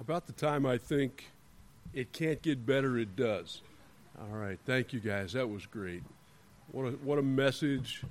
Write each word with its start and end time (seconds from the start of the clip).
About 0.00 0.26
the 0.26 0.32
time 0.32 0.64
I 0.64 0.78
think 0.78 1.26
it 1.92 2.10
can't 2.14 2.40
get 2.40 2.64
better, 2.64 2.96
it 2.96 3.16
does. 3.16 3.60
All 4.18 4.34
right, 4.34 4.58
thank 4.64 4.94
you 4.94 4.98
guys. 4.98 5.34
That 5.34 5.50
was 5.50 5.66
great. 5.66 6.02
What 6.72 6.86
a, 6.86 6.90
what 6.92 7.18
a 7.18 7.22
message, 7.22 8.02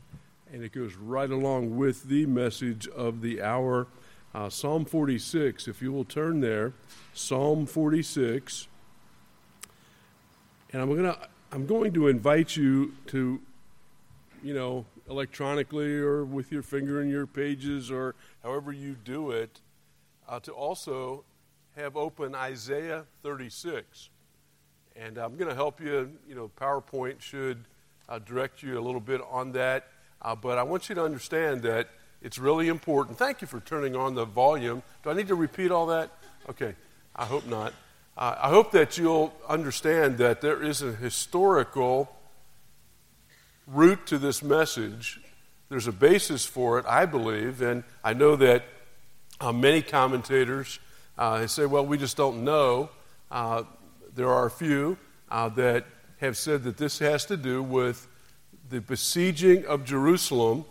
and 0.53 0.63
it 0.63 0.71
goes 0.71 0.93
right 0.93 1.31
along 1.31 1.77
with 1.77 2.03
the 2.03 2.27
message 2.27 2.87
of 2.89 3.21
the 3.21 3.41
hour. 3.41 3.87
Uh, 4.35 4.49
Psalm 4.49 4.85
46, 4.85 5.67
if 5.67 5.81
you 5.81 5.91
will 5.91 6.05
turn 6.05 6.41
there, 6.41 6.73
Psalm 7.15 7.65
46. 7.65 8.67
And 10.71 10.83
I'm 10.83 10.95
gonna 10.95 11.17
I'm 11.51 11.65
going 11.65 11.91
to 11.93 12.07
invite 12.07 12.55
you 12.55 12.93
to, 13.07 13.41
you 14.43 14.53
know, 14.53 14.85
electronically 15.09 15.95
or 15.95 16.23
with 16.23 16.51
your 16.51 16.61
finger 16.61 17.01
in 17.01 17.09
your 17.09 17.25
pages 17.25 17.89
or 17.89 18.13
however 18.43 18.71
you 18.71 18.95
do 19.03 19.31
it, 19.31 19.59
uh, 20.27 20.39
to 20.41 20.51
also 20.51 21.23
have 21.79 21.95
open 21.95 22.35
Isaiah 22.35 23.05
36. 23.23 24.09
And 24.97 25.17
I'm 25.17 25.37
going 25.37 25.47
to 25.47 25.55
help 25.55 25.79
you. 25.79 26.11
You 26.27 26.35
know, 26.35 26.51
PowerPoint 26.59 27.21
should 27.21 27.63
uh, 28.09 28.19
direct 28.19 28.61
you 28.61 28.77
a 28.77 28.81
little 28.81 28.99
bit 28.99 29.21
on 29.29 29.53
that. 29.53 29.87
Uh, 30.21 30.35
but 30.35 30.57
I 30.57 30.63
want 30.63 30.89
you 30.89 30.95
to 30.95 31.03
understand 31.03 31.61
that 31.61 31.87
it's 32.21 32.37
really 32.37 32.67
important. 32.67 33.17
Thank 33.17 33.41
you 33.41 33.47
for 33.47 33.61
turning 33.61 33.95
on 33.95 34.13
the 34.13 34.25
volume. 34.25 34.83
Do 35.03 35.09
I 35.09 35.13
need 35.13 35.29
to 35.29 35.35
repeat 35.35 35.71
all 35.71 35.85
that? 35.87 36.11
Okay, 36.49 36.75
I 37.15 37.23
hope 37.23 37.47
not. 37.47 37.73
Uh, 38.17 38.35
I 38.37 38.49
hope 38.49 38.71
that 38.73 38.97
you'll 38.97 39.33
understand 39.47 40.17
that 40.17 40.41
there 40.41 40.61
is 40.61 40.81
a 40.81 40.91
historical 40.91 42.13
root 43.65 44.05
to 44.07 44.17
this 44.17 44.43
message. 44.43 45.21
There's 45.69 45.87
a 45.87 45.93
basis 45.93 46.45
for 46.45 46.77
it, 46.77 46.85
I 46.85 47.05
believe, 47.05 47.61
and 47.61 47.85
I 48.03 48.13
know 48.13 48.35
that 48.35 48.65
uh, 49.39 49.53
many 49.53 49.81
commentators 49.81 50.79
uh, 51.19 51.39
they 51.39 51.47
say, 51.47 51.65
well, 51.65 51.85
we 51.85 51.97
just 51.97 52.15
don't 52.15 52.45
know. 52.45 52.89
Uh, 53.29 53.63
there 54.15 54.29
are 54.29 54.45
a 54.45 54.49
few 54.49 54.97
uh, 55.29 55.49
that 55.49 55.85
have 56.21 56.37
said 56.37 56.63
that 56.63 56.77
this 56.77 56.99
has 56.99 57.25
to 57.25 57.35
do 57.35 57.61
with 57.61 58.07
the 58.69 58.79
besieging 58.79 59.65
of 59.65 59.83
Jerusalem 59.83 60.63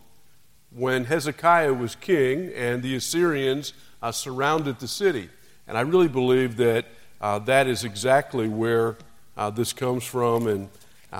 when 0.71 1.05
Hezekiah 1.05 1.75
was 1.75 1.95
king 1.97 2.51
and 2.57 2.83
the 2.83 2.97
Assyrians 2.97 3.75
uh, 4.01 4.11
surrounded 4.11 4.79
the 4.81 4.89
city. 4.89 5.29
And 5.67 5.77
I 5.77 5.83
really 5.83 6.09
believe 6.09 6.57
that 6.57 6.87
uh, 7.21 7.41
that 7.41 7.67
is 7.67 7.85
exactly 7.85 8.49
where 8.49 8.97
uh, 9.37 9.51
this 9.51 9.75
comes 9.75 10.03
from, 10.05 10.47
and 10.47 10.71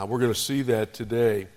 we're 0.09 0.21
going 0.21 0.33
to 0.33 0.41
see 0.41 0.63
that 0.63 0.95
today. 0.95 1.49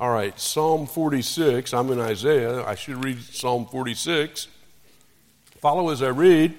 All 0.00 0.10
right, 0.10 0.38
Psalm 0.40 0.86
46. 0.86 1.74
I'm 1.74 1.92
in 1.92 2.00
Isaiah. 2.00 2.64
I 2.64 2.74
should 2.74 3.04
read 3.04 3.20
Psalm 3.20 3.66
46. 3.66 4.48
Follow 5.60 5.90
as 5.90 6.02
I 6.02 6.08
read. 6.08 6.56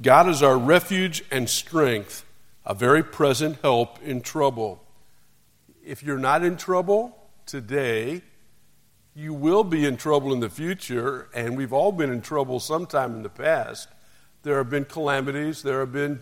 God 0.00 0.28
is 0.28 0.42
our 0.42 0.58
refuge 0.58 1.22
and 1.30 1.48
strength, 1.48 2.24
a 2.66 2.74
very 2.74 3.02
present 3.02 3.58
help 3.62 4.02
in 4.02 4.22
trouble. 4.22 4.82
If 5.84 6.02
you're 6.02 6.18
not 6.18 6.44
in 6.44 6.56
trouble 6.56 7.16
today, 7.46 8.22
you 9.14 9.32
will 9.32 9.62
be 9.62 9.84
in 9.84 9.96
trouble 9.96 10.32
in 10.32 10.40
the 10.40 10.50
future, 10.50 11.28
and 11.32 11.56
we've 11.56 11.72
all 11.72 11.92
been 11.92 12.10
in 12.10 12.22
trouble 12.22 12.58
sometime 12.58 13.14
in 13.14 13.22
the 13.22 13.28
past. 13.28 13.88
There 14.42 14.58
have 14.58 14.68
been 14.68 14.84
calamities, 14.84 15.62
there 15.62 15.78
have 15.80 15.92
been 15.92 16.20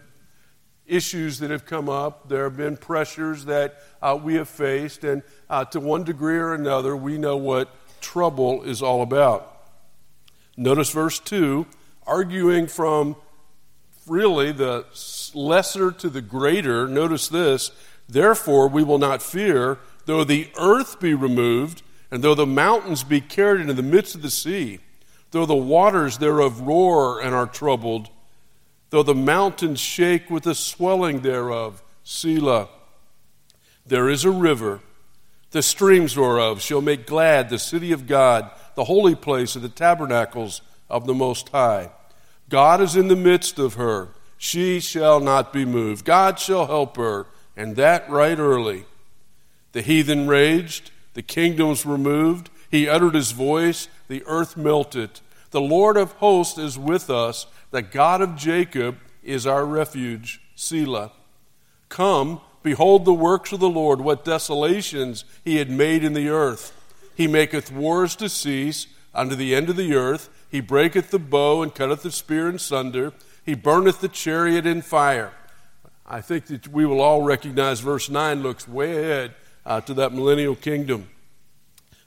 issues 0.86 1.38
that 1.38 1.50
have 1.50 1.64
come 1.64 1.88
up, 1.88 2.28
there 2.28 2.44
have 2.44 2.58
been 2.58 2.76
pressures 2.76 3.46
that 3.46 3.80
uh, 4.02 4.18
we 4.22 4.34
have 4.34 4.50
faced, 4.50 5.02
and 5.02 5.22
uh, 5.48 5.64
to 5.66 5.80
one 5.80 6.04
degree 6.04 6.36
or 6.36 6.52
another, 6.52 6.94
we 6.94 7.16
know 7.16 7.38
what 7.38 7.74
trouble 8.02 8.64
is 8.64 8.82
all 8.82 9.00
about. 9.00 9.48
Notice 10.58 10.90
verse 10.90 11.18
2 11.20 11.66
arguing 12.06 12.66
from 12.66 13.16
really 14.06 14.53
the 14.53 14.86
lesser 15.34 15.92
to 15.92 16.08
the 16.08 16.22
greater. 16.22 16.89
Notice 16.89 17.28
this 17.28 17.70
Therefore, 18.08 18.69
we 18.69 18.83
will 18.83 18.98
not 18.98 19.22
fear, 19.22 19.78
though 20.06 20.25
the 20.25 20.50
earth 20.58 21.00
be 21.00 21.14
removed, 21.14 21.83
and 22.11 22.23
though 22.23 22.35
the 22.35 22.46
mountains 22.46 23.05
be 23.05 23.20
carried 23.20 23.62
into 23.62 23.73
the 23.73 23.83
midst 23.83 24.14
of 24.14 24.23
the 24.23 24.30
sea, 24.30 24.80
though 25.30 25.46
the 25.46 25.55
waters 25.55 26.18
thereof 26.18 26.61
roar 26.61 27.20
and 27.20 27.35
are 27.35 27.46
troubled, 27.46 28.11
though 28.91 29.02
the 29.02 29.14
mountains 29.14 29.80
shake 29.80 30.29
with 30.30 30.42
the 30.42 30.55
swelling 30.55 31.20
thereof. 31.20 31.83
Selah. 32.05 32.68
There 33.86 34.08
is 34.08 34.24
a 34.24 34.30
river, 34.30 34.80
the 35.52 35.62
streams 35.62 36.17
whereof 36.17 36.61
shall 36.61 36.80
make 36.80 37.07
glad 37.07 37.48
the 37.48 37.58
city 37.58 37.92
of 37.92 38.07
God, 38.07 38.51
the 38.74 38.85
holy 38.85 39.14
place 39.14 39.55
of 39.55 39.62
the 39.62 39.68
tabernacles 39.68 40.62
of 40.89 41.07
the 41.07 41.14
Most 41.14 41.48
High. 41.51 41.91
God 42.52 42.83
is 42.83 42.96
in 42.96 43.08
the 43.08 43.17
midst 43.17 43.58
of 43.58 43.74
her. 43.74 44.08
She 44.36 44.79
shall 44.79 45.20
not 45.20 45.55
be 45.55 45.64
moved. 45.64 46.05
God 46.05 46.39
shall 46.39 46.67
help 46.67 46.98
her, 46.98 47.24
and 47.57 47.77
that 47.77 48.11
right 48.11 48.39
early. 48.39 48.85
The 49.73 49.80
heathen 49.80 50.29
raged, 50.29 50.91
the 51.14 51.23
kingdoms 51.23 51.86
were 51.86 51.96
moved. 51.96 52.51
He 52.70 52.86
uttered 52.86 53.14
his 53.14 53.33
voice, 53.33 53.89
the 54.07 54.23
earth 54.27 54.55
melted. 54.55 55.20
The 55.51 55.62
Lord 55.62 55.96
of 55.96 56.12
hosts 56.12 56.58
is 56.58 56.79
with 56.79 57.08
us. 57.08 57.46
The 57.70 57.80
God 57.80 58.20
of 58.20 58.36
Jacob 58.36 58.98
is 59.23 59.46
our 59.46 59.64
refuge. 59.64 60.42
Selah. 60.55 61.11
Come, 61.89 62.42
behold 62.62 63.07
the 63.07 63.14
works 63.14 63.52
of 63.52 63.61
the 63.61 63.70
Lord, 63.70 64.02
what 64.02 64.27
desolations 64.27 65.24
he 65.42 65.57
had 65.57 65.70
made 65.70 66.05
in 66.05 66.12
the 66.12 66.29
earth. 66.29 66.79
He 67.14 67.27
maketh 67.27 67.73
wars 67.73 68.14
to 68.17 68.29
cease 68.29 68.89
unto 69.14 69.35
the 69.35 69.55
end 69.55 69.70
of 69.70 69.77
the 69.77 69.95
earth. 69.95 70.29
He 70.52 70.61
breaketh 70.61 71.11
the 71.11 71.18
bow 71.18 71.63
and 71.63 71.74
cutteth 71.74 72.02
the 72.02 72.13
spear 72.13 72.46
in 72.46 72.58
sunder. 72.58 73.14
He 73.42 73.55
burneth 73.55 74.02
the 74.02 74.08
chariot 74.08 74.67
in 74.67 74.83
fire. 74.83 75.33
I 76.07 76.20
think 76.20 76.46
that 76.48 76.68
we 76.68 76.85
will 76.85 77.01
all 77.01 77.23
recognize 77.23 77.80
verse 77.80 78.11
9 78.11 78.42
looks 78.42 78.68
way 78.68 78.98
ahead 78.98 79.35
uh, 79.64 79.80
to 79.80 79.95
that 79.95 80.12
millennial 80.12 80.55
kingdom. 80.55 81.08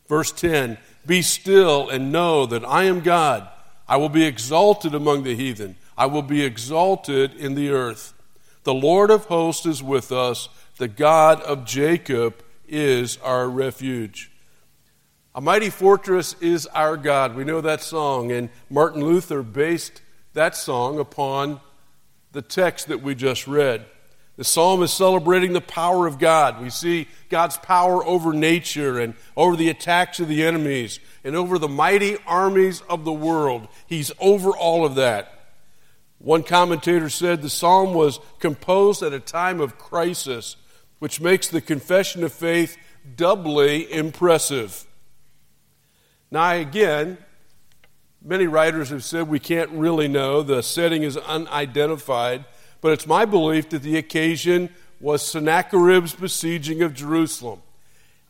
Verse 0.07 0.31
10 0.31 0.77
Be 1.07 1.23
still 1.23 1.89
and 1.89 2.11
know 2.11 2.45
that 2.45 2.63
I 2.63 2.83
am 2.83 3.01
God. 3.01 3.49
I 3.87 3.97
will 3.97 4.09
be 4.09 4.25
exalted 4.25 4.93
among 4.93 5.23
the 5.23 5.35
heathen, 5.35 5.75
I 5.97 6.05
will 6.05 6.21
be 6.21 6.43
exalted 6.43 7.33
in 7.35 7.55
the 7.55 7.71
earth. 7.71 8.13
The 8.63 8.75
Lord 8.75 9.09
of 9.09 9.25
hosts 9.25 9.65
is 9.65 9.81
with 9.81 10.11
us, 10.11 10.49
the 10.77 10.87
God 10.87 11.41
of 11.41 11.65
Jacob 11.65 12.43
is 12.67 13.17
our 13.23 13.49
refuge. 13.49 14.31
A 15.35 15.41
mighty 15.41 15.69
fortress 15.69 16.33
is 16.39 16.65
our 16.67 16.95
God. 16.95 17.35
We 17.35 17.43
know 17.43 17.59
that 17.59 17.81
song, 17.81 18.31
and 18.31 18.47
Martin 18.69 19.03
Luther 19.03 19.43
based 19.43 20.01
that 20.31 20.55
song 20.55 20.97
upon 20.97 21.59
the 22.31 22.41
text 22.41 22.87
that 22.87 23.01
we 23.01 23.15
just 23.15 23.45
read. 23.45 23.85
The 24.37 24.45
psalm 24.45 24.81
is 24.81 24.93
celebrating 24.93 25.51
the 25.51 25.59
power 25.59 26.07
of 26.07 26.19
God. 26.19 26.61
We 26.61 26.69
see 26.69 27.09
God's 27.27 27.57
power 27.57 28.05
over 28.05 28.31
nature 28.31 28.97
and 28.97 29.13
over 29.35 29.57
the 29.57 29.69
attacks 29.69 30.21
of 30.21 30.29
the 30.29 30.41
enemies 30.41 31.01
and 31.25 31.35
over 31.35 31.59
the 31.59 31.67
mighty 31.67 32.15
armies 32.25 32.81
of 32.89 33.03
the 33.03 33.11
world. 33.11 33.67
He's 33.87 34.13
over 34.21 34.51
all 34.51 34.85
of 34.85 34.95
that. 34.95 35.47
One 36.17 36.43
commentator 36.43 37.09
said 37.09 37.41
the 37.41 37.49
psalm 37.49 37.93
was 37.93 38.21
composed 38.39 39.03
at 39.03 39.11
a 39.11 39.19
time 39.19 39.59
of 39.59 39.77
crisis, 39.77 40.55
which 40.99 41.19
makes 41.19 41.49
the 41.49 41.59
confession 41.59 42.23
of 42.23 42.31
faith 42.31 42.77
doubly 43.17 43.91
impressive. 43.91 44.85
Now, 46.31 46.51
again, 46.53 47.17
many 48.21 48.47
writers 48.47 48.89
have 48.89 49.03
said 49.03 49.27
we 49.27 49.39
can't 49.39 49.69
really 49.71 50.07
know. 50.07 50.41
The 50.41 50.63
setting 50.63 51.03
is 51.03 51.17
unidentified. 51.17 52.45
But 52.81 52.91
it's 52.93 53.07
my 53.07 53.25
belief 53.25 53.69
that 53.69 53.81
the 53.81 53.97
occasion 53.97 54.69
was 54.99 55.25
Sennacherib's 55.25 56.13
besieging 56.13 56.81
of 56.81 56.93
Jerusalem. 56.93 57.61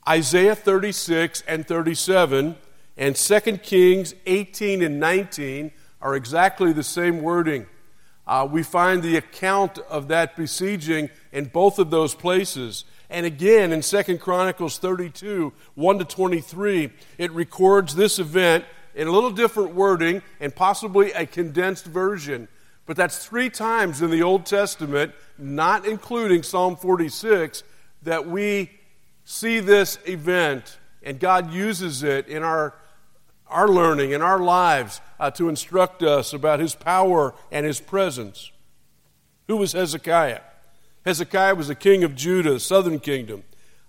Isaiah 0.07 0.55
36 0.55 1.43
and 1.47 1.67
37 1.67 2.55
and 2.97 3.15
2 3.15 3.39
Kings 3.57 4.15
18 4.25 4.81
and 4.81 4.99
19 4.99 5.71
are 6.01 6.15
exactly 6.15 6.71
the 6.71 6.83
same 6.83 7.21
wording. 7.21 7.65
Uh, 8.27 8.47
we 8.49 8.63
find 8.63 9.03
the 9.03 9.17
account 9.17 9.77
of 9.89 10.07
that 10.07 10.35
besieging 10.35 11.09
in 11.31 11.45
both 11.45 11.79
of 11.79 11.89
those 11.89 12.15
places. 12.15 12.85
And 13.15 13.25
again, 13.25 13.71
in 13.71 13.79
2 13.79 14.17
Chronicles 14.17 14.77
32, 14.77 15.53
1 15.75 15.99
to 15.99 16.03
23, 16.03 16.91
it 17.17 17.31
records 17.31 17.95
this 17.95 18.19
event 18.19 18.65
in 18.93 19.07
a 19.07 19.11
little 19.11 19.31
different 19.31 19.73
wording 19.73 20.21
and 20.41 20.53
possibly 20.53 21.13
a 21.13 21.25
condensed 21.25 21.85
version. 21.85 22.49
But 22.85 22.97
that's 22.97 23.25
three 23.25 23.49
times 23.49 24.01
in 24.01 24.11
the 24.11 24.21
Old 24.21 24.45
Testament, 24.45 25.13
not 25.37 25.85
including 25.85 26.43
Psalm 26.43 26.75
46, 26.75 27.63
that 28.03 28.27
we 28.27 28.69
see 29.23 29.61
this 29.61 29.97
event 30.05 30.77
and 31.01 31.17
God 31.17 31.53
uses 31.53 32.03
it 32.03 32.27
in 32.27 32.43
our, 32.43 32.73
our 33.47 33.69
learning, 33.69 34.11
in 34.11 34.21
our 34.21 34.39
lives, 34.39 34.99
uh, 35.21 35.31
to 35.31 35.47
instruct 35.47 36.03
us 36.03 36.33
about 36.33 36.59
His 36.59 36.75
power 36.75 37.33
and 37.49 37.65
His 37.65 37.79
presence. 37.79 38.51
Who 39.47 39.55
was 39.55 39.71
Hezekiah? 39.71 40.41
Hezekiah 41.05 41.55
was 41.55 41.69
a 41.69 41.75
king 41.75 42.03
of 42.03 42.15
Judah, 42.15 42.53
the 42.53 42.59
southern 42.59 42.99
kingdom, 42.99 43.43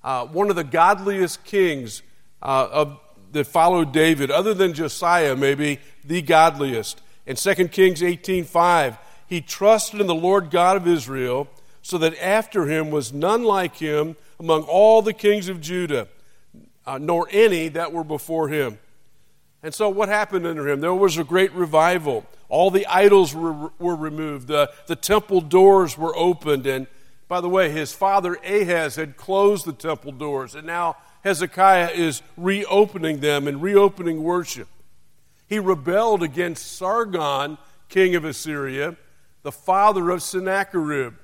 uh, 0.05 0.27
one 0.27 0.51
of 0.51 0.57
the 0.57 0.65
godliest 0.65 1.45
kings 1.45 2.03
uh, 2.43 2.69
of, 2.71 3.01
that 3.33 3.47
followed 3.47 3.93
David, 3.93 4.31
other 4.31 4.55
than 4.55 4.75
Josiah, 4.75 5.35
maybe 5.35 5.81
the 6.05 6.23
godliest. 6.23 7.01
In 7.27 7.37
2 7.37 7.69
Kings 7.69 8.03
18:5, 8.03 8.99
he 9.27 9.41
trusted 9.41 10.01
in 10.01 10.07
the 10.07 10.15
Lord 10.15 10.51
God 10.51 10.77
of 10.77 10.87
Israel, 10.87 11.49
so 11.83 11.99
that 11.99 12.17
after 12.23 12.67
him 12.67 12.91
was 12.91 13.13
none 13.13 13.45
like 13.45 13.77
him 13.77 14.17
among 14.39 14.62
all 14.65 15.03
the 15.03 15.12
kings 15.12 15.49
of 15.49 15.61
Judah, 15.61 16.09
uh, 16.87 16.99
nor 16.99 17.29
any 17.31 17.69
that 17.69 17.93
were 17.93 18.05
before 18.05 18.49
him. 18.49 18.79
And 19.62 19.75
so, 19.75 19.89
what 19.89 20.09
happened 20.09 20.47
under 20.47 20.69
him? 20.69 20.81
There 20.81 20.95
was 20.95 21.17
a 21.17 21.25
great 21.25 21.53
revival. 21.53 22.27
All 22.49 22.71
the 22.71 22.87
idols 22.87 23.35
were, 23.35 23.71
were 23.79 23.97
removed, 23.97 24.49
the, 24.49 24.71
the 24.87 24.95
temple 24.95 25.41
doors 25.41 25.97
were 25.99 26.15
opened. 26.17 26.67
And 26.67 26.87
by 27.28 27.40
the 27.40 27.49
way, 27.49 27.70
his 27.70 27.93
father 27.93 28.34
Ahaz 28.44 28.96
had 28.96 29.17
closed 29.17 29.67
the 29.67 29.73
temple 29.73 30.12
doors, 30.12 30.55
and 30.55 30.67
now 30.67 30.96
Hezekiah 31.25 31.90
is 31.90 32.23
reopening 32.37 33.20
them 33.20 33.49
and 33.49 33.61
reopening 33.61 34.23
worship. 34.23 34.69
He 35.49 35.58
rebelled 35.58 36.23
against 36.23 36.76
Sargon, 36.76 37.58
king 37.88 38.14
of 38.14 38.25
Assyria, 38.25 38.96
the 39.43 39.52
father 39.52 40.11
of 40.11 40.23
Sennacherib. 40.23 41.14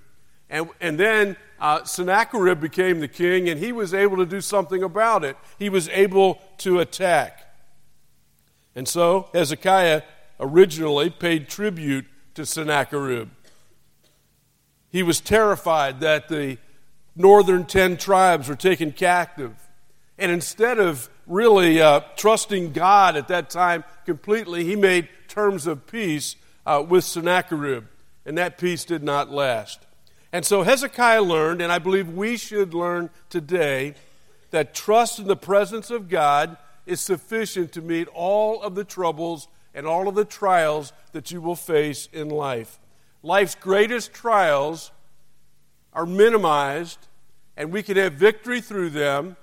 And, 0.50 0.68
and 0.80 0.98
then 0.98 1.36
uh, 1.60 1.84
Sennacherib 1.84 2.60
became 2.60 3.00
the 3.00 3.08
king, 3.08 3.48
and 3.48 3.58
he 3.58 3.72
was 3.72 3.94
able 3.94 4.16
to 4.16 4.26
do 4.26 4.40
something 4.40 4.82
about 4.82 5.24
it. 5.24 5.36
He 5.58 5.68
was 5.68 5.88
able 5.88 6.40
to 6.58 6.80
attack. 6.80 7.54
And 8.74 8.88
so 8.88 9.28
Hezekiah 9.32 10.02
originally 10.40 11.10
paid 11.10 11.48
tribute 11.48 12.06
to 12.34 12.44
Sennacherib. 12.44 13.28
He 14.92 15.02
was 15.02 15.20
terrified 15.20 16.00
that 16.00 16.28
the 16.28 16.58
northern 17.16 17.64
ten 17.64 17.96
tribes 17.96 18.48
were 18.48 18.54
taken 18.54 18.92
captive. 18.92 19.54
And 20.18 20.30
instead 20.30 20.78
of 20.78 21.08
really 21.26 21.80
uh, 21.80 22.00
trusting 22.16 22.72
God 22.72 23.16
at 23.16 23.28
that 23.28 23.48
time 23.50 23.84
completely, 24.04 24.64
he 24.64 24.76
made 24.76 25.08
terms 25.28 25.66
of 25.66 25.86
peace 25.86 26.36
uh, 26.66 26.84
with 26.86 27.04
Sennacherib. 27.04 27.84
And 28.26 28.38
that 28.38 28.58
peace 28.58 28.84
did 28.84 29.02
not 29.02 29.30
last. 29.30 29.80
And 30.30 30.44
so 30.44 30.62
Hezekiah 30.62 31.22
learned, 31.22 31.60
and 31.60 31.72
I 31.72 31.78
believe 31.78 32.08
we 32.08 32.36
should 32.36 32.74
learn 32.74 33.10
today, 33.30 33.94
that 34.50 34.74
trust 34.74 35.18
in 35.18 35.26
the 35.26 35.36
presence 35.36 35.90
of 35.90 36.08
God 36.08 36.56
is 36.84 37.00
sufficient 37.00 37.72
to 37.72 37.82
meet 37.82 38.08
all 38.08 38.62
of 38.62 38.74
the 38.74 38.84
troubles 38.84 39.48
and 39.74 39.86
all 39.86 40.06
of 40.06 40.14
the 40.14 40.24
trials 40.24 40.92
that 41.12 41.30
you 41.30 41.40
will 41.40 41.56
face 41.56 42.08
in 42.12 42.28
life. 42.28 42.78
Life's 43.22 43.54
greatest 43.54 44.12
trials 44.12 44.90
are 45.92 46.06
minimized, 46.06 47.06
and 47.56 47.72
we 47.72 47.82
can 47.82 47.96
have 47.96 48.14
victory 48.14 48.60
through 48.60 48.90
them 48.90 49.36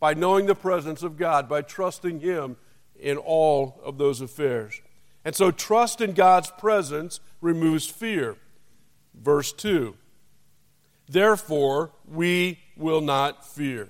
by 0.00 0.14
knowing 0.14 0.46
the 0.46 0.54
presence 0.54 1.02
of 1.02 1.16
God, 1.16 1.48
by 1.48 1.62
trusting 1.62 2.20
Him 2.20 2.56
in 2.98 3.16
all 3.16 3.80
of 3.84 3.98
those 3.98 4.20
affairs. 4.20 4.80
And 5.24 5.34
so, 5.34 5.50
trust 5.50 6.00
in 6.00 6.12
God's 6.12 6.50
presence 6.50 7.20
removes 7.40 7.86
fear. 7.86 8.36
Verse 9.14 9.52
2 9.52 9.94
Therefore, 11.08 11.92
we 12.06 12.60
will 12.76 13.00
not 13.00 13.46
fear. 13.46 13.88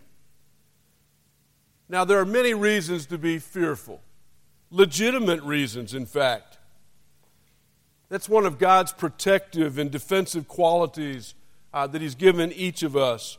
Now, 1.88 2.04
there 2.04 2.18
are 2.18 2.26
many 2.26 2.54
reasons 2.54 3.06
to 3.06 3.18
be 3.18 3.38
fearful, 3.38 4.00
legitimate 4.70 5.42
reasons, 5.42 5.94
in 5.94 6.06
fact. 6.06 6.53
That's 8.08 8.28
one 8.28 8.46
of 8.46 8.58
God's 8.58 8.92
protective 8.92 9.78
and 9.78 9.90
defensive 9.90 10.46
qualities 10.48 11.34
uh, 11.72 11.86
that 11.88 12.02
He's 12.02 12.14
given 12.14 12.52
each 12.52 12.82
of 12.82 12.96
us. 12.96 13.38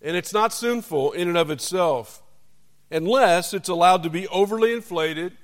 And 0.00 0.16
it's 0.16 0.32
not 0.32 0.52
sinful 0.52 1.12
in 1.12 1.28
and 1.28 1.36
of 1.36 1.50
itself, 1.50 2.22
unless 2.90 3.52
it's 3.52 3.68
allowed 3.68 4.02
to 4.04 4.10
be 4.10 4.26
overly 4.28 4.72
inflated, 4.72 5.36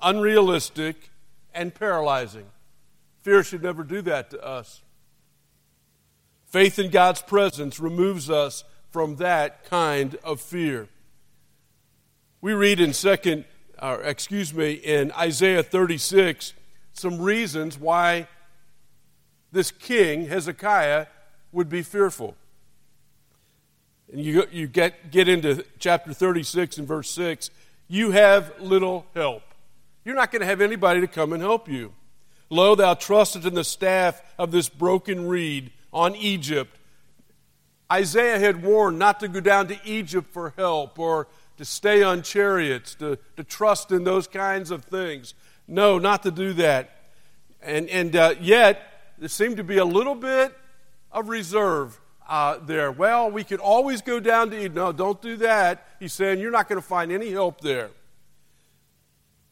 unrealistic, 0.00 1.10
and 1.54 1.74
paralyzing. 1.74 2.46
Fear 3.22 3.44
should 3.44 3.62
never 3.62 3.84
do 3.84 4.02
that 4.02 4.30
to 4.30 4.44
us. 4.44 4.82
Faith 6.46 6.78
in 6.78 6.90
God's 6.90 7.22
presence 7.22 7.80
removes 7.80 8.28
us 8.28 8.64
from 8.90 9.16
that 9.16 9.64
kind 9.64 10.16
of 10.22 10.40
fear. 10.40 10.88
We 12.40 12.52
read 12.52 12.80
in 12.80 12.92
second, 12.92 13.44
or 13.80 14.02
excuse 14.02 14.52
me, 14.52 14.72
in 14.72 15.12
Isaiah 15.12 15.62
36, 15.62 16.52
some 16.92 17.20
reasons 17.20 17.78
why 17.78 18.28
this 19.50 19.70
king, 19.70 20.26
Hezekiah, 20.26 21.06
would 21.52 21.68
be 21.68 21.82
fearful. 21.82 22.36
And 24.10 24.20
you, 24.20 24.44
you 24.50 24.66
get, 24.66 25.10
get 25.10 25.28
into 25.28 25.64
chapter 25.78 26.12
36 26.12 26.78
and 26.78 26.88
verse 26.88 27.10
6. 27.10 27.50
You 27.88 28.10
have 28.10 28.52
little 28.60 29.06
help. 29.14 29.42
You're 30.04 30.14
not 30.14 30.30
going 30.30 30.40
to 30.40 30.46
have 30.46 30.60
anybody 30.60 31.00
to 31.00 31.06
come 31.06 31.32
and 31.32 31.42
help 31.42 31.68
you. 31.68 31.92
Lo, 32.50 32.74
thou 32.74 32.94
trustest 32.94 33.46
in 33.46 33.54
the 33.54 33.64
staff 33.64 34.20
of 34.38 34.50
this 34.50 34.68
broken 34.68 35.26
reed 35.28 35.70
on 35.92 36.14
Egypt. 36.16 36.76
Isaiah 37.90 38.38
had 38.38 38.62
warned 38.62 38.98
not 38.98 39.20
to 39.20 39.28
go 39.28 39.40
down 39.40 39.68
to 39.68 39.78
Egypt 39.84 40.32
for 40.32 40.52
help 40.56 40.98
or 40.98 41.28
to 41.56 41.64
stay 41.64 42.02
on 42.02 42.22
chariots, 42.22 42.94
to, 42.96 43.18
to 43.36 43.44
trust 43.44 43.92
in 43.92 44.04
those 44.04 44.26
kinds 44.26 44.70
of 44.70 44.84
things. 44.84 45.34
No, 45.66 45.98
not 45.98 46.22
to 46.24 46.30
do 46.30 46.52
that. 46.54 46.90
And, 47.62 47.88
and 47.88 48.14
uh, 48.16 48.34
yet, 48.40 49.14
there 49.18 49.28
seemed 49.28 49.56
to 49.58 49.64
be 49.64 49.78
a 49.78 49.84
little 49.84 50.14
bit 50.14 50.56
of 51.12 51.28
reserve 51.28 52.00
uh, 52.28 52.58
there. 52.62 52.90
Well, 52.90 53.30
we 53.30 53.44
could 53.44 53.60
always 53.60 54.02
go 54.02 54.20
down 54.20 54.50
to 54.50 54.58
Eden. 54.58 54.74
No, 54.74 54.92
don't 54.92 55.20
do 55.20 55.36
that. 55.36 55.86
He's 56.00 56.12
saying 56.12 56.40
you're 56.40 56.50
not 56.50 56.68
going 56.68 56.80
to 56.80 56.86
find 56.86 57.12
any 57.12 57.30
help 57.30 57.60
there. 57.60 57.90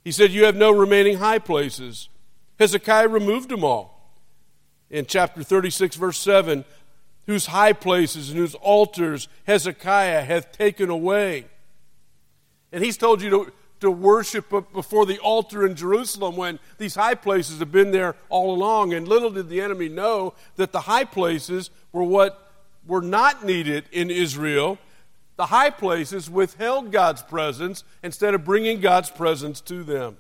He 0.02 0.12
said, 0.12 0.30
You 0.30 0.44
have 0.44 0.56
no 0.56 0.70
remaining 0.70 1.18
high 1.18 1.38
places. 1.38 2.08
Hezekiah 2.58 3.08
removed 3.08 3.50
them 3.50 3.64
all. 3.64 4.12
In 4.90 5.06
chapter 5.06 5.42
36, 5.42 5.96
verse 5.96 6.18
7, 6.18 6.64
whose 7.26 7.46
high 7.46 7.72
places 7.72 8.30
and 8.30 8.38
whose 8.38 8.56
altars 8.56 9.28
Hezekiah 9.44 10.22
hath 10.22 10.50
taken 10.50 10.90
away. 10.90 11.46
And 12.72 12.82
he's 12.84 12.96
told 12.96 13.22
you 13.22 13.30
to, 13.30 13.52
to 13.80 13.90
worship 13.90 14.50
before 14.72 15.06
the 15.06 15.18
altar 15.18 15.66
in 15.66 15.74
Jerusalem 15.74 16.36
when 16.36 16.58
these 16.78 16.94
high 16.94 17.14
places 17.14 17.58
have 17.58 17.72
been 17.72 17.90
there 17.90 18.14
all 18.28 18.54
along. 18.54 18.92
And 18.92 19.08
little 19.08 19.30
did 19.30 19.48
the 19.48 19.60
enemy 19.60 19.88
know 19.88 20.34
that 20.56 20.72
the 20.72 20.82
high 20.82 21.04
places 21.04 21.70
were 21.92 22.04
what 22.04 22.50
were 22.86 23.02
not 23.02 23.44
needed 23.44 23.84
in 23.92 24.10
Israel. 24.10 24.78
The 25.36 25.46
high 25.46 25.70
places 25.70 26.28
withheld 26.28 26.92
God's 26.92 27.22
presence 27.22 27.84
instead 28.02 28.34
of 28.34 28.44
bringing 28.44 28.80
God's 28.80 29.10
presence 29.10 29.60
to 29.62 29.82
them. 29.82 30.18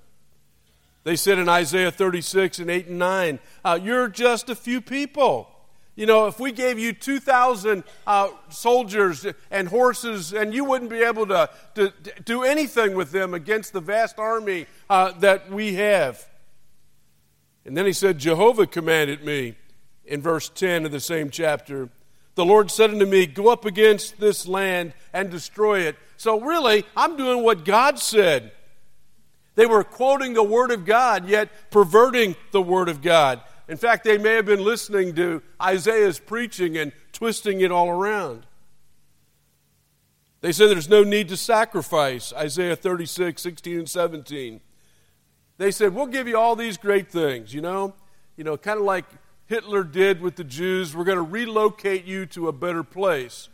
They 1.04 1.16
said 1.16 1.38
in 1.38 1.48
Isaiah 1.48 1.90
36 1.90 2.58
and 2.58 2.70
8 2.70 2.86
and 2.88 2.98
9, 2.98 3.38
uh, 3.64 3.78
You're 3.82 4.08
just 4.08 4.48
a 4.50 4.54
few 4.54 4.80
people. 4.80 5.48
You 6.00 6.06
know, 6.06 6.28
if 6.28 6.40
we 6.40 6.50
gave 6.50 6.78
you 6.78 6.94
2,000 6.94 7.84
uh, 8.06 8.28
soldiers 8.48 9.26
and 9.50 9.68
horses, 9.68 10.32
and 10.32 10.54
you 10.54 10.64
wouldn't 10.64 10.88
be 10.88 11.02
able 11.02 11.26
to, 11.26 11.50
to, 11.74 11.90
to, 11.90 12.22
do 12.22 12.42
anything 12.42 12.94
with 12.94 13.10
them 13.10 13.34
against 13.34 13.74
the 13.74 13.82
vast 13.82 14.18
army 14.18 14.64
uh, 14.88 15.12
that 15.18 15.50
we 15.50 15.74
have. 15.74 16.26
And 17.66 17.76
then 17.76 17.84
he 17.84 17.92
said, 17.92 18.16
Jehovah 18.16 18.66
commanded 18.66 19.26
me 19.26 19.56
in 20.06 20.22
verse 20.22 20.48
10 20.48 20.86
of 20.86 20.90
the 20.90 21.00
same 21.00 21.28
chapter. 21.28 21.90
The 22.34 22.46
Lord 22.46 22.70
said 22.70 22.88
unto 22.88 23.04
me, 23.04 23.26
Go 23.26 23.48
up 23.48 23.66
against 23.66 24.18
this 24.18 24.48
land 24.48 24.94
and 25.12 25.28
destroy 25.28 25.80
it. 25.80 25.96
So, 26.16 26.40
really, 26.40 26.86
I'm 26.96 27.18
doing 27.18 27.44
what 27.44 27.66
God 27.66 27.98
said. 27.98 28.52
They 29.54 29.66
were 29.66 29.84
quoting 29.84 30.32
the 30.32 30.42
Word 30.42 30.70
of 30.70 30.86
God, 30.86 31.28
yet 31.28 31.50
perverting 31.70 32.36
the 32.52 32.62
Word 32.62 32.88
of 32.88 33.02
God. 33.02 33.42
In 33.70 33.76
fact, 33.76 34.02
they 34.02 34.18
may 34.18 34.34
have 34.34 34.46
been 34.46 34.64
listening 34.64 35.14
to 35.14 35.42
Isaiah's 35.62 36.18
preaching 36.18 36.76
and 36.76 36.90
twisting 37.12 37.60
it 37.60 37.70
all 37.70 37.88
around. 37.88 38.44
They 40.40 40.50
said 40.50 40.70
there's 40.70 40.88
no 40.88 41.04
need 41.04 41.28
to 41.28 41.36
sacrifice, 41.36 42.32
Isaiah 42.32 42.74
36, 42.74 43.40
16, 43.40 43.78
and 43.78 43.88
17. 43.88 44.60
They 45.56 45.70
said, 45.70 45.94
We'll 45.94 46.06
give 46.06 46.26
you 46.26 46.36
all 46.36 46.56
these 46.56 46.76
great 46.76 47.12
things, 47.12 47.54
you 47.54 47.60
know? 47.60 47.94
You 48.36 48.42
know, 48.42 48.56
kind 48.56 48.80
of 48.80 48.84
like 48.84 49.04
Hitler 49.46 49.84
did 49.84 50.20
with 50.20 50.34
the 50.34 50.42
Jews. 50.42 50.96
We're 50.96 51.04
going 51.04 51.18
to 51.18 51.22
relocate 51.22 52.04
you 52.04 52.26
to 52.26 52.48
a 52.48 52.52
better 52.52 52.82
place. 52.82 53.50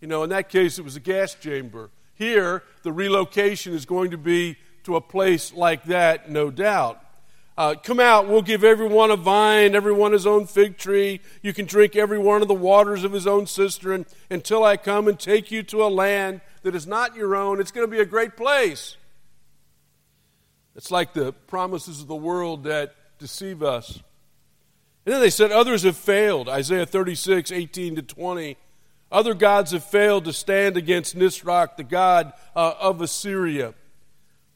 You 0.00 0.08
know, 0.08 0.24
in 0.24 0.30
that 0.30 0.48
case, 0.48 0.80
it 0.80 0.84
was 0.84 0.96
a 0.96 1.00
gas 1.00 1.34
chamber. 1.34 1.90
Here, 2.14 2.64
the 2.82 2.90
relocation 2.90 3.72
is 3.72 3.86
going 3.86 4.10
to 4.10 4.18
be 4.18 4.56
to 4.82 4.96
a 4.96 5.00
place 5.00 5.52
like 5.52 5.84
that, 5.84 6.28
no 6.28 6.50
doubt. 6.50 7.04
Uh, 7.60 7.74
come 7.74 8.00
out, 8.00 8.26
we'll 8.26 8.40
give 8.40 8.64
everyone 8.64 9.10
a 9.10 9.16
vine, 9.16 9.74
everyone 9.74 10.12
his 10.12 10.26
own 10.26 10.46
fig 10.46 10.78
tree. 10.78 11.20
You 11.42 11.52
can 11.52 11.66
drink 11.66 11.94
every 11.94 12.18
one 12.18 12.40
of 12.40 12.48
the 12.48 12.54
waters 12.54 13.04
of 13.04 13.12
his 13.12 13.26
own 13.26 13.46
cistern 13.46 14.06
until 14.30 14.64
I 14.64 14.78
come 14.78 15.06
and 15.08 15.20
take 15.20 15.50
you 15.50 15.62
to 15.64 15.84
a 15.84 15.88
land 15.88 16.40
that 16.62 16.74
is 16.74 16.86
not 16.86 17.14
your 17.14 17.36
own. 17.36 17.60
It's 17.60 17.70
going 17.70 17.86
to 17.86 17.90
be 17.90 18.00
a 18.00 18.06
great 18.06 18.34
place. 18.34 18.96
It's 20.74 20.90
like 20.90 21.12
the 21.12 21.34
promises 21.34 22.00
of 22.00 22.06
the 22.08 22.16
world 22.16 22.64
that 22.64 22.94
deceive 23.18 23.62
us. 23.62 23.96
And 25.04 25.14
then 25.14 25.20
they 25.20 25.28
said, 25.28 25.52
Others 25.52 25.82
have 25.82 25.98
failed. 25.98 26.48
Isaiah 26.48 26.86
36, 26.86 27.52
18 27.52 27.96
to 27.96 28.00
20. 28.00 28.56
Other 29.12 29.34
gods 29.34 29.72
have 29.72 29.84
failed 29.84 30.24
to 30.24 30.32
stand 30.32 30.78
against 30.78 31.14
Nisroch, 31.14 31.76
the 31.76 31.84
god 31.84 32.32
uh, 32.56 32.72
of 32.80 33.02
Assyria. 33.02 33.74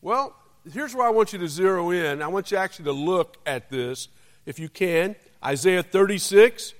Well, 0.00 0.34
here's 0.72 0.94
where 0.94 1.06
I 1.06 1.10
want 1.10 1.32
you 1.32 1.38
to 1.40 1.48
zero 1.48 1.90
in. 1.90 2.22
I 2.22 2.28
want 2.28 2.50
you 2.50 2.56
actually 2.56 2.86
to 2.86 2.92
look 2.92 3.36
at 3.46 3.70
this. 3.70 4.08
if 4.46 4.58
you 4.58 4.68
can, 4.68 5.16
Isaiah 5.44 5.82
36, 5.82 6.74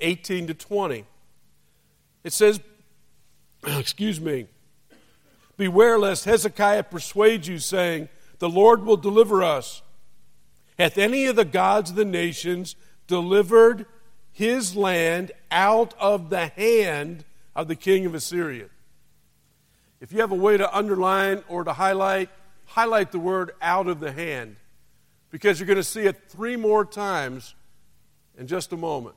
18 0.00 0.46
to 0.48 0.54
20. 0.54 1.04
It 2.24 2.32
says, 2.32 2.60
excuse 3.66 4.20
me, 4.20 4.46
Beware 5.56 5.98
lest 5.98 6.24
Hezekiah 6.24 6.84
persuade 6.84 7.46
you, 7.46 7.58
saying, 7.58 8.08
The 8.38 8.48
Lord 8.48 8.84
will 8.84 8.96
deliver 8.96 9.42
us. 9.42 9.82
Hath 10.78 10.98
any 10.98 11.26
of 11.26 11.36
the 11.36 11.44
gods 11.44 11.90
of 11.90 11.96
the 11.96 12.04
nations 12.04 12.74
delivered 13.06 13.86
his 14.32 14.74
land 14.74 15.30
out 15.50 15.94
of 16.00 16.30
the 16.30 16.48
hand 16.48 17.24
of 17.54 17.68
the 17.68 17.76
king 17.76 18.06
of 18.06 18.14
Assyria? 18.14 18.66
If 20.00 20.12
you 20.12 20.20
have 20.20 20.32
a 20.32 20.34
way 20.34 20.56
to 20.56 20.76
underline 20.76 21.44
or 21.46 21.62
to 21.62 21.74
highlight, 21.74 22.30
highlight 22.72 23.12
the 23.12 23.18
word 23.18 23.52
out 23.60 23.86
of 23.86 24.00
the 24.00 24.10
hand 24.10 24.56
because 25.30 25.60
you're 25.60 25.66
going 25.66 25.76
to 25.76 25.84
see 25.84 26.02
it 26.02 26.16
three 26.28 26.56
more 26.56 26.86
times 26.86 27.54
in 28.38 28.46
just 28.46 28.72
a 28.72 28.76
moment. 28.78 29.14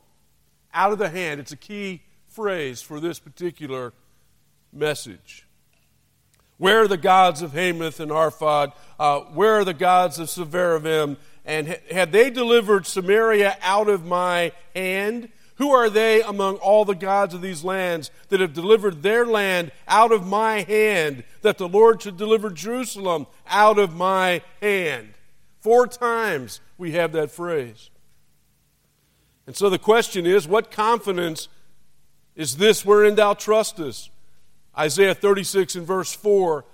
Out 0.74 0.92
of 0.92 0.98
the 0.98 1.08
hand, 1.08 1.40
it's 1.40 1.54
a 1.54 1.58
key 1.58 2.02
phrase 2.28 2.82
for 2.82 3.00
this 3.00 3.18
particular 3.18 3.94
message. 4.74 5.46
Where 6.58 6.82
are 6.82 6.88
the 6.88 6.98
gods 6.98 7.42
of 7.42 7.54
Hamath 7.54 8.02
and 8.02 8.12
Arpad? 8.12 8.74
Uh, 9.00 9.22
where 9.22 9.56
are 9.56 9.66
the 9.66 9.74
gods 9.74 10.20
of 10.20 10.28
Sepharvaim? 10.28 11.16
And 11.46 11.70
ha- 11.70 11.82
had 11.92 12.12
they 12.12 12.30
delivered 12.30 12.86
Samaria 12.86 13.58
out 13.62 13.88
of 13.88 14.06
my 14.06 14.52
hand? 14.76 15.30
Who 15.56 15.72
are 15.72 15.90
they 15.90 16.22
among 16.22 16.58
all 16.58 16.84
the 16.84 16.96
gods 16.96 17.34
of 17.34 17.42
these 17.42 17.64
lands 17.64 18.12
that 18.30 18.42
have 18.42 18.54
delivered 18.54 19.02
their 19.02 19.26
land 19.26 19.72
out 19.88 20.12
of 20.12 20.28
my 20.28 20.62
hand, 20.62 21.24
that 21.42 21.58
the 21.58 21.68
Lord 21.68 22.02
should 22.02 22.18
deliver 22.18 22.50
Jerusalem 22.50 23.28
out 23.48 23.80
of 23.80 23.96
my 23.96 24.42
hand? 24.62 25.14
Four 25.62 25.88
times 25.88 26.60
we 26.78 26.92
have 26.92 27.14
that 27.14 27.32
phrase. 27.32 27.90
And 29.48 29.56
so 29.56 29.70
the 29.70 29.80
question 29.80 30.26
is 30.26 30.48
what 30.48 30.72
confidence 30.72 31.48
is 32.36 32.58
this 32.58 32.86
wherein 32.86 33.16
thou 33.16 33.34
trustest? 33.34 34.10
Isaiah 34.78 35.16
36 35.16 35.76
and 35.76 35.88
verse 35.88 36.14
4. 36.14 36.66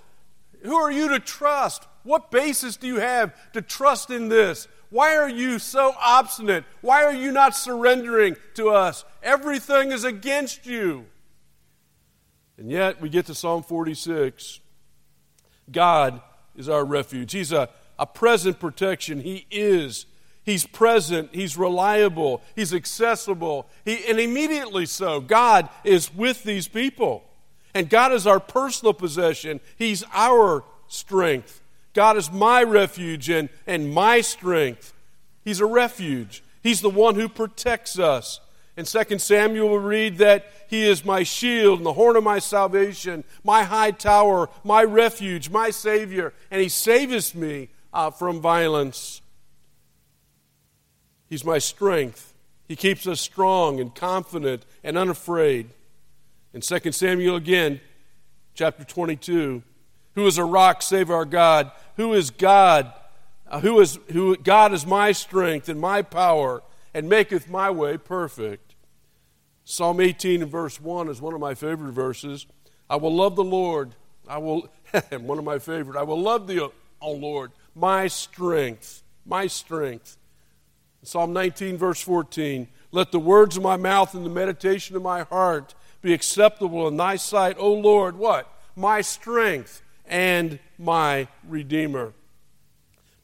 Who 0.62 0.74
are 0.74 0.90
you 0.90 1.08
to 1.08 1.20
trust? 1.20 1.86
What 2.02 2.30
basis 2.30 2.76
do 2.76 2.86
you 2.88 2.96
have 2.96 3.32
to 3.52 3.62
trust 3.62 4.10
in 4.10 4.28
this? 4.28 4.66
Why 4.92 5.16
are 5.16 5.28
you 5.28 5.58
so 5.58 5.94
obstinate? 5.98 6.64
Why 6.82 7.04
are 7.04 7.14
you 7.14 7.32
not 7.32 7.56
surrendering 7.56 8.36
to 8.54 8.68
us? 8.68 9.06
Everything 9.22 9.90
is 9.90 10.04
against 10.04 10.66
you. 10.66 11.06
And 12.58 12.70
yet 12.70 13.00
we 13.00 13.08
get 13.08 13.24
to 13.26 13.34
Psalm 13.34 13.62
46. 13.62 14.60
God 15.70 16.20
is 16.54 16.68
our 16.68 16.84
refuge. 16.84 17.32
He's 17.32 17.52
a, 17.52 17.70
a 17.98 18.06
present 18.06 18.60
protection. 18.60 19.20
He 19.20 19.46
is. 19.50 20.04
He's 20.44 20.66
present. 20.66 21.34
He's 21.34 21.56
reliable. 21.56 22.42
He's 22.54 22.74
accessible. 22.74 23.70
He, 23.86 24.04
and 24.06 24.20
immediately 24.20 24.84
so, 24.84 25.22
God 25.22 25.70
is 25.84 26.14
with 26.14 26.44
these 26.44 26.68
people. 26.68 27.24
And 27.74 27.88
God 27.88 28.12
is 28.12 28.26
our 28.26 28.40
personal 28.40 28.92
possession. 28.92 29.60
He's 29.76 30.04
our 30.12 30.64
strength. 30.86 31.61
God 31.94 32.16
is 32.16 32.30
my 32.30 32.62
refuge 32.62 33.28
and, 33.28 33.48
and 33.66 33.92
my 33.92 34.20
strength. 34.20 34.92
He's 35.44 35.60
a 35.60 35.66
refuge. 35.66 36.42
He's 36.62 36.80
the 36.80 36.90
one 36.90 37.16
who 37.16 37.28
protects 37.28 37.98
us. 37.98 38.40
In 38.76 38.86
2 38.86 39.18
Samuel, 39.18 39.68
we 39.70 39.78
read 39.78 40.18
that 40.18 40.46
He 40.68 40.84
is 40.84 41.04
my 41.04 41.24
shield 41.24 41.78
and 41.78 41.86
the 41.86 41.92
horn 41.92 42.16
of 42.16 42.24
my 42.24 42.38
salvation, 42.38 43.24
my 43.44 43.64
high 43.64 43.90
tower, 43.90 44.48
my 44.64 44.82
refuge, 44.82 45.50
my 45.50 45.68
Savior, 45.68 46.32
and 46.50 46.62
He 46.62 46.70
saveth 46.70 47.34
me 47.34 47.68
uh, 47.92 48.10
from 48.10 48.40
violence. 48.40 49.20
He's 51.28 51.44
my 51.44 51.58
strength. 51.58 52.32
He 52.66 52.76
keeps 52.76 53.06
us 53.06 53.20
strong 53.20 53.80
and 53.80 53.94
confident 53.94 54.64
and 54.82 54.96
unafraid. 54.96 55.68
In 56.54 56.62
2 56.62 56.92
Samuel 56.92 57.36
again, 57.36 57.80
chapter 58.54 58.84
22, 58.84 59.62
who 60.14 60.26
is 60.26 60.38
a 60.38 60.44
rock 60.44 60.82
save 60.82 61.10
our 61.10 61.24
God? 61.24 61.70
Who 61.96 62.12
is 62.14 62.30
God? 62.30 62.92
Uh, 63.48 63.60
who 63.60 63.80
is 63.80 63.98
who 64.10 64.36
God 64.36 64.72
is 64.72 64.86
my 64.86 65.12
strength 65.12 65.68
and 65.68 65.80
my 65.80 66.02
power 66.02 66.62
and 66.94 67.08
maketh 67.08 67.48
my 67.48 67.70
way 67.70 67.96
perfect. 67.96 68.74
Psalm 69.64 70.00
18 70.00 70.42
and 70.42 70.50
verse 70.50 70.80
1 70.80 71.08
is 71.08 71.20
one 71.20 71.34
of 71.34 71.40
my 71.40 71.54
favorite 71.54 71.92
verses. 71.92 72.46
I 72.90 72.96
will 72.96 73.14
love 73.14 73.36
the 73.36 73.44
Lord. 73.44 73.94
I 74.28 74.38
will 74.38 74.68
one 75.10 75.38
of 75.38 75.44
my 75.44 75.58
favorite. 75.58 75.98
I 75.98 76.02
will 76.02 76.20
love 76.20 76.46
thee, 76.46 76.60
O 77.00 77.12
Lord, 77.12 77.52
my 77.74 78.06
strength, 78.06 79.02
my 79.24 79.46
strength. 79.46 80.16
Psalm 81.02 81.32
19 81.32 81.76
verse 81.76 82.00
14. 82.00 82.68
Let 82.90 83.12
the 83.12 83.18
words 83.18 83.56
of 83.56 83.62
my 83.62 83.76
mouth 83.76 84.14
and 84.14 84.24
the 84.24 84.30
meditation 84.30 84.96
of 84.96 85.02
my 85.02 85.22
heart 85.22 85.74
be 86.02 86.12
acceptable 86.12 86.88
in 86.88 86.96
thy 86.96 87.16
sight, 87.16 87.56
O 87.58 87.72
Lord, 87.72 88.16
what? 88.16 88.52
My 88.76 89.00
strength 89.00 89.81
and 90.06 90.58
my 90.78 91.28
redeemer. 91.46 92.12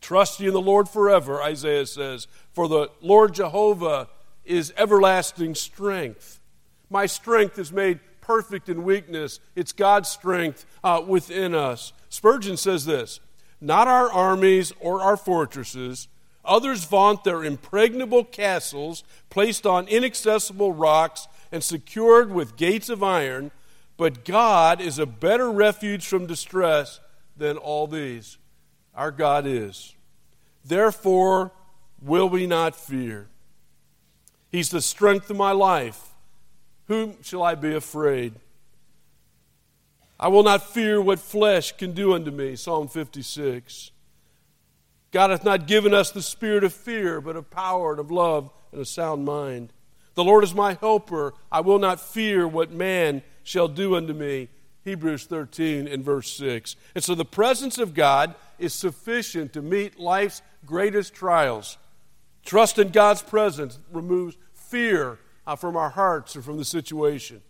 Trust 0.01 0.41
ye 0.41 0.49
in 0.49 0.55
the 0.55 0.61
Lord 0.61 0.89
forever, 0.89 1.43
Isaiah 1.43 1.87
says, 1.87 2.27
for 2.53 2.69
the 2.69 2.91
Lord 3.01 3.35
Jehovah 3.35 4.09
is 4.45 4.73
everlasting 4.77 5.55
strength. 5.55 6.41
My 6.91 7.07
strength 7.07 7.59
is 7.59 7.73
made 7.73 8.01
perfect 8.21 8.69
in 8.69 8.85
weakness. 8.85 9.41
It's 9.57 9.73
God's 9.73 10.09
strength 10.09 10.65
uh, 10.85 11.03
within 11.07 11.55
us. 11.55 11.93
Spurgeon 12.09 12.57
says 12.57 12.85
this 12.85 13.21
Not 13.61 13.89
our 13.89 14.11
armies 14.11 14.73
or 14.81 15.01
our 15.03 15.17
fortresses. 15.17 16.09
Others 16.45 16.85
vaunt 16.85 17.25
their 17.25 17.45
impregnable 17.45 18.25
castles 18.25 19.05
placed 19.29 19.67
on 19.67 19.87
inaccessible 19.89 20.73
rocks 20.73 21.29
and 21.53 21.63
secured 21.63 22.33
with 22.33 22.57
gates 22.57 22.89
of 22.89 23.03
iron, 23.03 23.51
but 23.99 24.25
God 24.25 24.81
is 24.81 24.99
a 24.99 25.05
better 25.05 25.51
refuge 25.51 26.07
from 26.07 26.27
distress 26.27 27.01
than 27.37 27.59
all 27.59 27.87
these. 27.87 28.39
Our 28.95 29.11
God 29.11 29.45
is. 29.45 29.95
Therefore, 30.65 31.53
will 32.01 32.29
we 32.29 32.47
not 32.47 32.75
fear? 32.75 33.29
He's 34.51 34.71
the 34.71 34.81
strength 34.81 35.29
of 35.29 35.37
my 35.37 35.53
life. 35.53 36.15
Whom 36.87 37.17
shall 37.23 37.43
I 37.43 37.55
be 37.55 37.75
afraid? 37.75 38.35
I 40.19 40.29
will 40.29 40.45
not 40.45 40.71
fear 40.71 41.03
what 41.03 41.19
flesh 41.19 41.73
can 41.73 41.93
do 41.93 42.15
unto 42.15 42.31
me. 42.31 42.55
Psalm 42.55 42.89
56. 42.89 43.91
God 45.11 45.31
hath 45.31 45.45
not 45.45 45.67
given 45.67 45.93
us 45.93 46.11
the 46.11 46.23
spirit 46.23 46.63
of 46.65 46.73
fear, 46.73 47.21
but 47.21 47.37
of 47.37 47.51
power 47.51 47.93
and 47.93 48.01
of 48.01 48.11
love 48.11 48.51
and 48.71 48.81
a 48.81 48.85
sound 48.85 49.25
mind. 49.25 49.73
The 50.15 50.25
Lord 50.25 50.45
is 50.45 50.55
my 50.55 50.75
helper. 50.75 51.35
I 51.51 51.61
will 51.61 51.79
not 51.79 52.01
fear 52.01 52.47
what 52.47 52.71
man 52.71 53.23
shall 53.49 53.69
do 53.69 53.97
unto 53.97 54.13
me. 54.13 54.49
Hebrews 54.85 55.25
13 55.25 55.89
and 55.89 56.05
verse 56.05 56.31
6. 56.33 56.77
And 56.95 57.03
so 57.03 57.15
the 57.15 57.25
presence 57.25 57.79
of 57.79 57.95
God 57.95 58.35
is 58.59 58.75
sufficient 58.75 59.53
to 59.55 59.63
meet 59.63 59.99
life's 59.99 60.43
greatest 60.67 61.15
trials. 61.15 61.79
Trust 62.45 62.79
in 62.79 62.91
God's 62.91 63.23
presence 63.23 63.79
removes 63.91 64.37
fear 64.53 65.19
uh, 65.47 65.57
from 65.57 65.77
our 65.77 65.91
hearts 65.91 66.37
or 66.37 66.43
from 66.43 66.59
the 66.59 66.65
situation. 66.65 67.41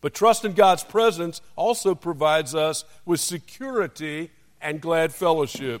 But 0.00 0.14
trust 0.14 0.44
in 0.44 0.52
God's 0.52 0.84
presence 0.84 1.40
also 1.56 1.94
provides 1.94 2.54
us 2.54 2.84
with 3.04 3.20
security 3.20 4.30
and 4.60 4.80
glad 4.80 5.12
fellowship. 5.12 5.80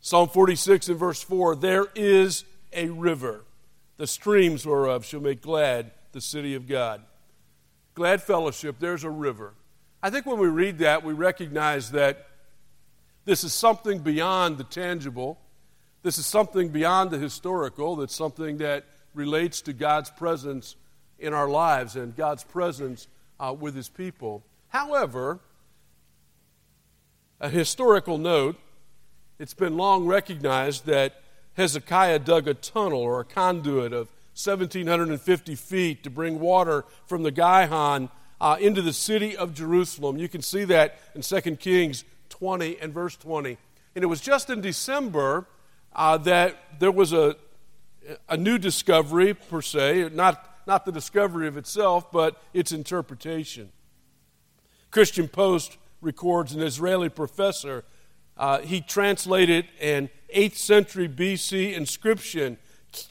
Psalm 0.00 0.28
46 0.28 0.88
and 0.88 0.98
verse 0.98 1.22
4 1.22 1.56
there 1.56 1.86
is 1.94 2.44
a 2.72 2.88
river 2.88 3.44
the 3.96 4.06
streams 4.06 4.66
whereof 4.66 5.04
shall 5.04 5.20
make 5.20 5.40
glad 5.40 5.90
the 6.12 6.20
city 6.20 6.54
of 6.54 6.66
God. 6.66 7.02
Glad 7.94 8.22
fellowship, 8.22 8.76
there's 8.80 9.04
a 9.04 9.10
river. 9.10 9.54
I 10.02 10.10
think 10.10 10.26
when 10.26 10.38
we 10.38 10.48
read 10.48 10.78
that, 10.78 11.04
we 11.04 11.12
recognize 11.12 11.92
that 11.92 12.26
this 13.24 13.44
is 13.44 13.54
something 13.54 14.00
beyond 14.00 14.58
the 14.58 14.64
tangible. 14.64 15.38
This 16.02 16.18
is 16.18 16.26
something 16.26 16.68
beyond 16.68 17.10
the 17.10 17.18
historical. 17.18 17.96
That's 17.96 18.14
something 18.14 18.58
that 18.58 18.84
relates 19.14 19.60
to 19.62 19.72
God's 19.72 20.10
presence 20.10 20.76
in 21.18 21.32
our 21.32 21.48
lives 21.48 21.94
and 21.94 22.16
God's 22.16 22.42
presence 22.42 23.06
uh, 23.38 23.54
with 23.58 23.76
His 23.76 23.88
people. 23.88 24.42
However, 24.68 25.38
a 27.40 27.48
historical 27.48 28.18
note, 28.18 28.56
it's 29.38 29.54
been 29.54 29.76
long 29.76 30.04
recognized 30.04 30.86
that 30.86 31.22
Hezekiah 31.54 32.18
dug 32.18 32.48
a 32.48 32.54
tunnel 32.54 33.00
or 33.00 33.20
a 33.20 33.24
conduit 33.24 33.92
of 33.92 34.08
1,750 34.34 35.54
feet 35.54 36.02
to 36.04 36.10
bring 36.10 36.40
water 36.40 36.84
from 37.06 37.22
the 37.22 37.30
Gihon 37.30 38.10
uh, 38.40 38.56
into 38.60 38.82
the 38.82 38.92
city 38.92 39.36
of 39.36 39.54
Jerusalem. 39.54 40.16
You 40.16 40.28
can 40.28 40.42
see 40.42 40.64
that 40.64 40.98
in 41.14 41.22
2 41.22 41.56
Kings 41.56 42.04
20 42.30 42.78
and 42.80 42.92
verse 42.92 43.16
20. 43.16 43.56
And 43.94 44.02
it 44.02 44.06
was 44.06 44.20
just 44.20 44.50
in 44.50 44.60
December 44.60 45.46
uh, 45.94 46.18
that 46.18 46.80
there 46.80 46.90
was 46.90 47.12
a, 47.12 47.36
a 48.28 48.36
new 48.36 48.58
discovery, 48.58 49.34
per 49.34 49.62
se, 49.62 50.10
not, 50.12 50.58
not 50.66 50.84
the 50.84 50.92
discovery 50.92 51.46
of 51.46 51.56
itself, 51.56 52.10
but 52.10 52.42
its 52.52 52.72
interpretation. 52.72 53.70
Christian 54.90 55.28
Post 55.28 55.76
records 56.00 56.54
an 56.54 56.62
Israeli 56.62 57.08
professor 57.08 57.84
uh, 58.36 58.60
he 58.60 58.80
translated 58.80 59.66
an 59.80 60.10
8th 60.34 60.56
century 60.56 61.08
BC 61.08 61.74
inscription 61.74 62.58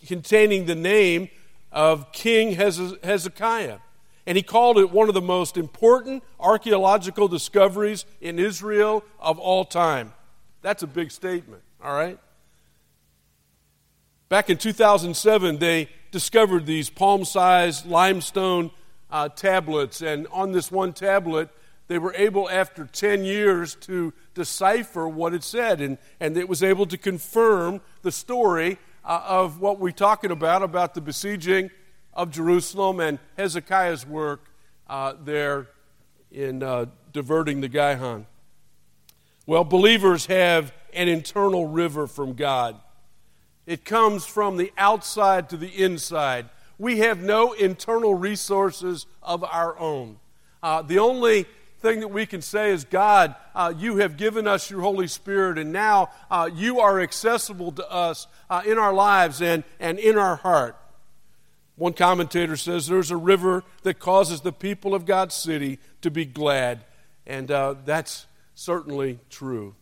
containing 0.08 0.66
the 0.66 0.76
name 0.76 1.30
of 1.72 2.12
King 2.12 2.54
Hezekiah. 2.54 3.80
And 4.26 4.38
he 4.38 4.44
called 4.44 4.78
it 4.78 4.92
one 4.92 5.10
of 5.10 5.16
the 5.16 5.22
most 5.22 5.58
important 5.58 6.24
archaeological 6.40 7.28
discoveries 7.28 8.06
in 8.22 8.40
Israel 8.40 9.04
of 9.20 9.38
all 9.38 9.66
time. 9.66 10.14
That's 10.62 10.84
a 10.84 10.88
big 10.88 11.12
statement, 11.12 11.62
all 11.84 11.94
right? 11.94 12.18
Back 14.30 14.50
in 14.50 14.58
2007, 14.58 15.58
they 15.60 15.90
discovered 16.12 16.66
these 16.66 16.90
palm 16.90 17.26
sized 17.26 17.86
limestone 17.86 18.72
uh, 19.12 19.30
tablets, 19.30 20.02
and 20.02 20.26
on 20.32 20.54
this 20.54 20.72
one 20.72 20.94
tablet, 20.94 21.50
they 21.88 22.00
were 22.00 22.14
able, 22.16 22.50
after 22.50 22.86
10 22.86 23.26
years, 23.26 23.76
to 23.76 24.14
decipher 24.34 25.08
what 25.08 25.34
it 25.34 25.44
said, 25.44 25.82
and, 25.82 25.98
and 26.20 26.38
it 26.38 26.48
was 26.48 26.64
able 26.64 26.86
to 26.88 26.98
confirm 26.98 27.82
the 28.02 28.12
story 28.12 28.80
uh, 29.06 29.22
of 29.28 29.60
what 29.60 29.80
we're 29.80 29.92
talking 29.92 30.32
about, 30.32 30.64
about 30.64 30.94
the 30.94 31.02
besieging 31.02 31.72
of 32.14 32.32
Jerusalem 32.32 33.00
and 33.00 33.20
Hezekiah's 33.38 34.06
work 34.06 34.50
uh, 34.88 35.14
there 35.24 35.68
in 36.32 36.64
uh, 36.64 36.86
diverting 37.12 37.62
the 37.62 37.68
Gihon. 37.68 38.26
Well, 39.46 39.64
believers 39.64 40.28
have 40.28 40.74
an 40.94 41.08
internal 41.08 41.68
river 41.68 42.08
from 42.08 42.34
God. 42.34 42.80
It 43.66 43.86
comes 43.86 44.26
from 44.26 44.58
the 44.58 44.72
outside 44.78 45.50
to 45.50 45.58
the 45.58 45.68
inside. 45.68 46.50
We 46.78 47.00
have 47.00 47.22
no 47.22 47.54
internal 47.54 48.16
resources 48.16 49.06
of 49.22 49.44
our 49.44 49.78
own. 49.80 50.20
Uh, 50.62 50.82
the 50.82 51.00
only 51.00 51.46
thing 51.84 52.00
that 52.00 52.08
we 52.08 52.26
can 52.26 52.42
say 52.42 52.72
is, 52.72 52.86
God, 52.86 53.36
uh, 53.54 53.74
you 53.78 53.98
have 53.98 54.16
given 54.16 54.48
us 54.48 54.72
your 54.72 54.80
Holy 54.80 55.06
Spirit, 55.06 55.58
and 55.58 55.74
now 55.74 56.10
uh, 56.32 56.50
you 56.52 56.80
are 56.80 57.02
accessible 57.02 57.74
to 57.74 57.92
us 57.92 58.26
uh, 58.50 58.62
in 58.66 58.80
our 58.80 58.94
lives 58.94 59.42
and, 59.42 59.66
and 59.82 60.00
in 60.00 60.18
our 60.18 60.38
heart. 60.38 60.78
One 61.76 61.92
commentator 61.92 62.56
says 62.56 62.88
there's 62.88 63.12
a 63.12 63.18
river 63.18 63.66
that 63.84 64.00
causes 64.00 64.42
the 64.42 64.54
people 64.54 64.96
of 64.96 65.06
God's 65.06 65.36
city 65.36 65.78
to 66.02 66.10
be 66.10 66.24
glad, 66.24 66.86
and 67.28 67.52
uh, 67.52 67.76
that's 67.84 68.28
certainly 68.56 69.20
true. 69.30 69.76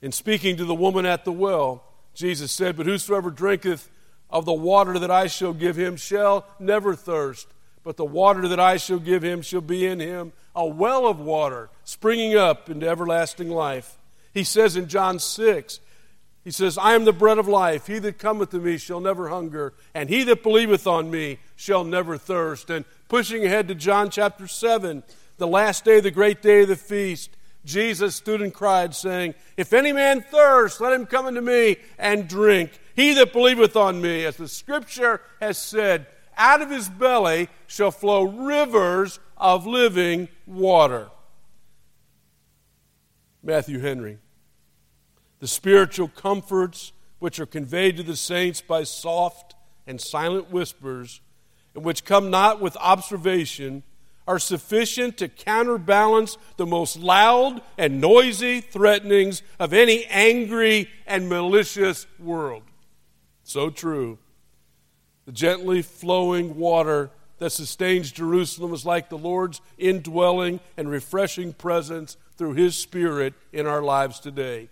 In 0.00 0.12
speaking 0.12 0.56
to 0.58 0.64
the 0.64 0.76
woman 0.76 1.04
at 1.04 1.24
the 1.24 1.32
well, 1.32 1.82
Jesus 2.14 2.52
said, 2.52 2.76
But 2.76 2.86
whosoever 2.86 3.30
drinketh 3.30 3.90
of 4.30 4.44
the 4.44 4.52
water 4.52 4.96
that 5.00 5.10
I 5.10 5.26
shall 5.26 5.54
give 5.54 5.74
him 5.76 5.96
shall 5.96 6.46
never 6.60 6.94
thirst, 6.94 7.48
but 7.88 7.96
the 7.96 8.04
water 8.04 8.48
that 8.48 8.60
I 8.60 8.76
shall 8.76 8.98
give 8.98 9.24
him 9.24 9.40
shall 9.40 9.62
be 9.62 9.86
in 9.86 9.98
him 9.98 10.34
a 10.54 10.66
well 10.66 11.06
of 11.06 11.20
water 11.20 11.70
springing 11.84 12.36
up 12.36 12.68
into 12.68 12.86
everlasting 12.86 13.48
life. 13.48 13.96
He 14.34 14.44
says 14.44 14.76
in 14.76 14.88
John 14.88 15.18
6, 15.18 15.80
he 16.44 16.50
says, 16.50 16.76
I 16.76 16.92
am 16.92 17.06
the 17.06 17.14
bread 17.14 17.38
of 17.38 17.48
life. 17.48 17.86
He 17.86 17.98
that 18.00 18.18
cometh 18.18 18.50
to 18.50 18.58
me 18.58 18.76
shall 18.76 19.00
never 19.00 19.30
hunger, 19.30 19.72
and 19.94 20.10
he 20.10 20.22
that 20.24 20.42
believeth 20.42 20.86
on 20.86 21.10
me 21.10 21.38
shall 21.56 21.82
never 21.82 22.18
thirst. 22.18 22.68
And 22.68 22.84
pushing 23.08 23.46
ahead 23.46 23.68
to 23.68 23.74
John 23.74 24.10
chapter 24.10 24.46
7, 24.46 25.02
the 25.38 25.46
last 25.46 25.86
day, 25.86 26.00
the 26.00 26.10
great 26.10 26.42
day 26.42 26.64
of 26.64 26.68
the 26.68 26.76
feast, 26.76 27.38
Jesus 27.64 28.16
stood 28.16 28.42
and 28.42 28.52
cried, 28.52 28.94
saying, 28.94 29.34
If 29.56 29.72
any 29.72 29.94
man 29.94 30.20
thirst, 30.20 30.82
let 30.82 30.92
him 30.92 31.06
come 31.06 31.24
unto 31.24 31.40
me 31.40 31.78
and 31.98 32.28
drink. 32.28 32.78
He 32.94 33.14
that 33.14 33.32
believeth 33.32 33.76
on 33.76 34.02
me, 34.02 34.26
as 34.26 34.36
the 34.36 34.46
scripture 34.46 35.22
has 35.40 35.56
said, 35.56 36.06
out 36.38 36.62
of 36.62 36.70
his 36.70 36.88
belly 36.88 37.48
shall 37.66 37.90
flow 37.90 38.22
rivers 38.22 39.20
of 39.36 39.66
living 39.66 40.28
water. 40.46 41.10
Matthew 43.42 43.80
Henry. 43.80 44.18
The 45.40 45.48
spiritual 45.48 46.08
comforts 46.08 46.92
which 47.18 47.38
are 47.40 47.46
conveyed 47.46 47.96
to 47.96 48.02
the 48.02 48.16
saints 48.16 48.60
by 48.60 48.84
soft 48.84 49.54
and 49.86 50.00
silent 50.00 50.50
whispers, 50.50 51.20
and 51.74 51.84
which 51.84 52.04
come 52.04 52.30
not 52.30 52.60
with 52.60 52.76
observation, 52.76 53.82
are 54.26 54.38
sufficient 54.38 55.16
to 55.16 55.28
counterbalance 55.28 56.36
the 56.58 56.66
most 56.66 56.98
loud 56.98 57.62
and 57.78 58.00
noisy 58.00 58.60
threatenings 58.60 59.42
of 59.58 59.72
any 59.72 60.04
angry 60.06 60.90
and 61.06 61.28
malicious 61.28 62.06
world. 62.18 62.62
So 63.42 63.70
true. 63.70 64.18
The 65.28 65.32
gently 65.32 65.82
flowing 65.82 66.56
water 66.56 67.10
that 67.36 67.50
sustains 67.50 68.10
Jerusalem 68.10 68.72
is 68.72 68.86
like 68.86 69.10
the 69.10 69.18
Lord's 69.18 69.60
indwelling 69.76 70.58
and 70.78 70.88
refreshing 70.88 71.52
presence 71.52 72.16
through 72.38 72.54
His 72.54 72.78
Spirit 72.78 73.34
in 73.52 73.66
our 73.66 73.82
lives 73.82 74.20
today. 74.20 74.70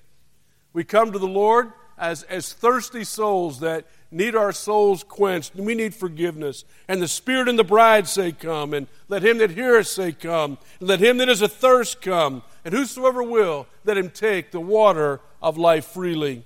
We 0.73 0.83
come 0.83 1.13
to 1.13 1.19
the 1.19 1.29
Lord 1.29 1.73
as, 1.99 2.23
as 2.23 2.55
thirsty 2.55 3.05
souls 3.05 3.61
that 3.61 3.85
need 4.11 4.35
our 4.35 4.51
souls 4.51 5.05
quenched, 5.05 5.55
and 5.57 5.67
we 5.67 5.75
need 5.75 5.95
forgiveness. 5.95 6.65
And 6.89 7.03
the 7.03 7.07
Spirit 7.07 7.51
and 7.51 7.59
the 7.59 7.63
bride 7.63 8.09
say, 8.09 8.33
Come, 8.33 8.73
and 8.73 8.87
let 9.09 9.23
him 9.23 9.37
that 9.37 9.51
heareth 9.51 9.89
say, 9.89 10.13
Come, 10.13 10.57
and 10.81 10.89
let 10.89 11.01
him 11.01 11.19
that 11.19 11.29
is 11.29 11.43
athirst 11.43 12.01
come, 12.01 12.43
and 12.65 12.73
whosoever 12.73 13.23
will, 13.23 13.67
let 13.85 13.99
him 13.99 14.09
take 14.09 14.53
the 14.53 14.61
water 14.61 15.21
of 15.43 15.59
life 15.59 15.85
freely. 15.85 16.45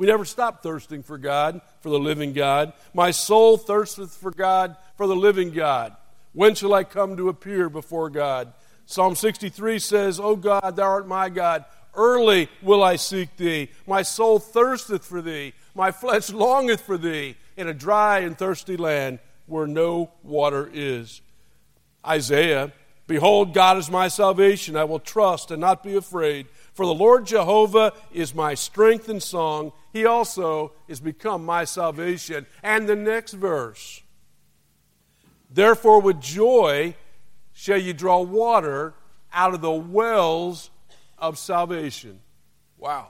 We 0.00 0.06
never 0.06 0.24
stop 0.24 0.62
thirsting 0.62 1.02
for 1.02 1.18
God, 1.18 1.60
for 1.82 1.90
the 1.90 1.98
living 1.98 2.32
God. 2.32 2.72
My 2.94 3.10
soul 3.10 3.58
thirsteth 3.58 4.16
for 4.16 4.30
God, 4.30 4.76
for 4.96 5.06
the 5.06 5.14
living 5.14 5.50
God. 5.50 5.94
When 6.32 6.54
shall 6.54 6.72
I 6.72 6.84
come 6.84 7.18
to 7.18 7.28
appear 7.28 7.68
before 7.68 8.08
God? 8.08 8.54
Psalm 8.86 9.14
63 9.14 9.78
says, 9.78 10.18
O 10.18 10.36
God, 10.36 10.76
thou 10.76 10.84
art 10.84 11.06
my 11.06 11.28
God. 11.28 11.66
Early 11.94 12.48
will 12.62 12.82
I 12.82 12.96
seek 12.96 13.36
thee. 13.36 13.68
My 13.86 14.00
soul 14.00 14.38
thirsteth 14.38 15.04
for 15.04 15.20
thee. 15.20 15.52
My 15.74 15.90
flesh 15.90 16.30
longeth 16.32 16.80
for 16.80 16.96
thee 16.96 17.36
in 17.58 17.68
a 17.68 17.74
dry 17.74 18.20
and 18.20 18.38
thirsty 18.38 18.78
land 18.78 19.18
where 19.44 19.66
no 19.66 20.12
water 20.22 20.70
is. 20.72 21.20
Isaiah, 22.06 22.72
behold, 23.06 23.52
God 23.52 23.76
is 23.76 23.90
my 23.90 24.08
salvation. 24.08 24.76
I 24.76 24.84
will 24.84 24.98
trust 24.98 25.50
and 25.50 25.60
not 25.60 25.82
be 25.82 25.94
afraid. 25.94 26.46
For 26.72 26.86
the 26.86 26.94
Lord 26.94 27.26
Jehovah 27.26 27.92
is 28.12 28.34
my 28.34 28.54
strength 28.54 29.08
and 29.08 29.22
song. 29.22 29.72
He 29.92 30.06
also 30.06 30.72
is 30.88 31.00
become 31.00 31.44
my 31.44 31.64
salvation. 31.64 32.46
And 32.62 32.88
the 32.88 32.96
next 32.96 33.32
verse. 33.32 34.02
Therefore, 35.50 36.00
with 36.00 36.20
joy 36.20 36.94
shall 37.52 37.78
ye 37.78 37.92
draw 37.92 38.20
water 38.20 38.94
out 39.32 39.54
of 39.54 39.60
the 39.60 39.70
wells 39.70 40.70
of 41.18 41.38
salvation. 41.38 42.20
Wow. 42.78 43.08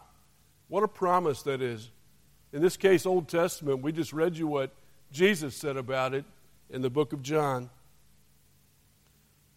What 0.68 0.82
a 0.82 0.88
promise 0.88 1.42
that 1.42 1.60
is. 1.60 1.90
In 2.52 2.62
this 2.62 2.76
case, 2.76 3.06
Old 3.06 3.28
Testament, 3.28 3.82
we 3.82 3.92
just 3.92 4.12
read 4.12 4.36
you 4.36 4.46
what 4.46 4.72
Jesus 5.12 5.54
said 5.54 5.76
about 5.76 6.14
it 6.14 6.24
in 6.70 6.82
the 6.82 6.90
book 6.90 7.12
of 7.12 7.22
John. 7.22 7.70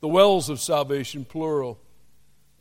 The 0.01 0.07
wells 0.07 0.49
of 0.49 0.59
salvation, 0.59 1.25
plural. 1.25 1.79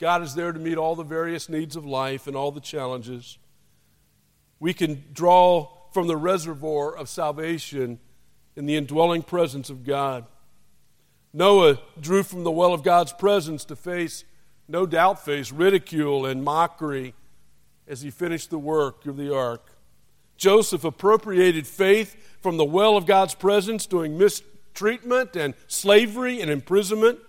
God 0.03 0.23
is 0.25 0.35
there 0.35 0.51
to 0.51 0.59
meet 0.59 0.79
all 0.79 0.97
the 0.97 1.05
various 1.05 1.49
needs 1.49 1.77
of 1.77 1.87
life 1.87 2.27
and 2.27 2.35
all 2.35 2.51
the 2.51 2.61
challenges. 2.61 3.39
We 4.59 4.75
can 4.75 5.05
draw 5.13 5.69
from 5.93 6.09
the 6.09 6.17
reservoir 6.17 6.97
of 6.97 7.09
salvation 7.09 8.01
in 8.57 8.67
the 8.67 8.75
indwelling 8.75 9.23
presence 9.23 9.71
of 9.71 9.85
God. 9.85 10.27
Noah 11.33 11.79
drew 12.01 12.25
from 12.25 12.43
the 12.43 12.51
well 12.51 12.75
of 12.75 12.83
God's 12.83 13.13
presence 13.13 13.65
to 13.67 13.77
face 13.77 14.25
no 14.67 14.87
doubt 14.87 15.25
face 15.25 15.53
ridicule 15.53 16.27
and 16.27 16.43
mockery 16.43 17.15
as 17.87 18.01
he 18.01 18.11
finished 18.11 18.51
the 18.51 18.59
work 18.59 19.07
of 19.07 19.17
the 19.17 19.33
ark. 19.33 19.77
Joseph 20.37 20.83
appropriated 20.83 21.65
faith 21.65 22.17
from 22.41 22.57
the 22.57 22.65
well 22.65 22.97
of 22.97 23.07
God's 23.07 23.37
presence, 23.37 23.87
doing 23.87 24.19
mistreatment 24.19 25.37
and 25.37 25.55
slavery 25.69 26.41
and 26.41 26.51
imprisonment. 26.51 27.21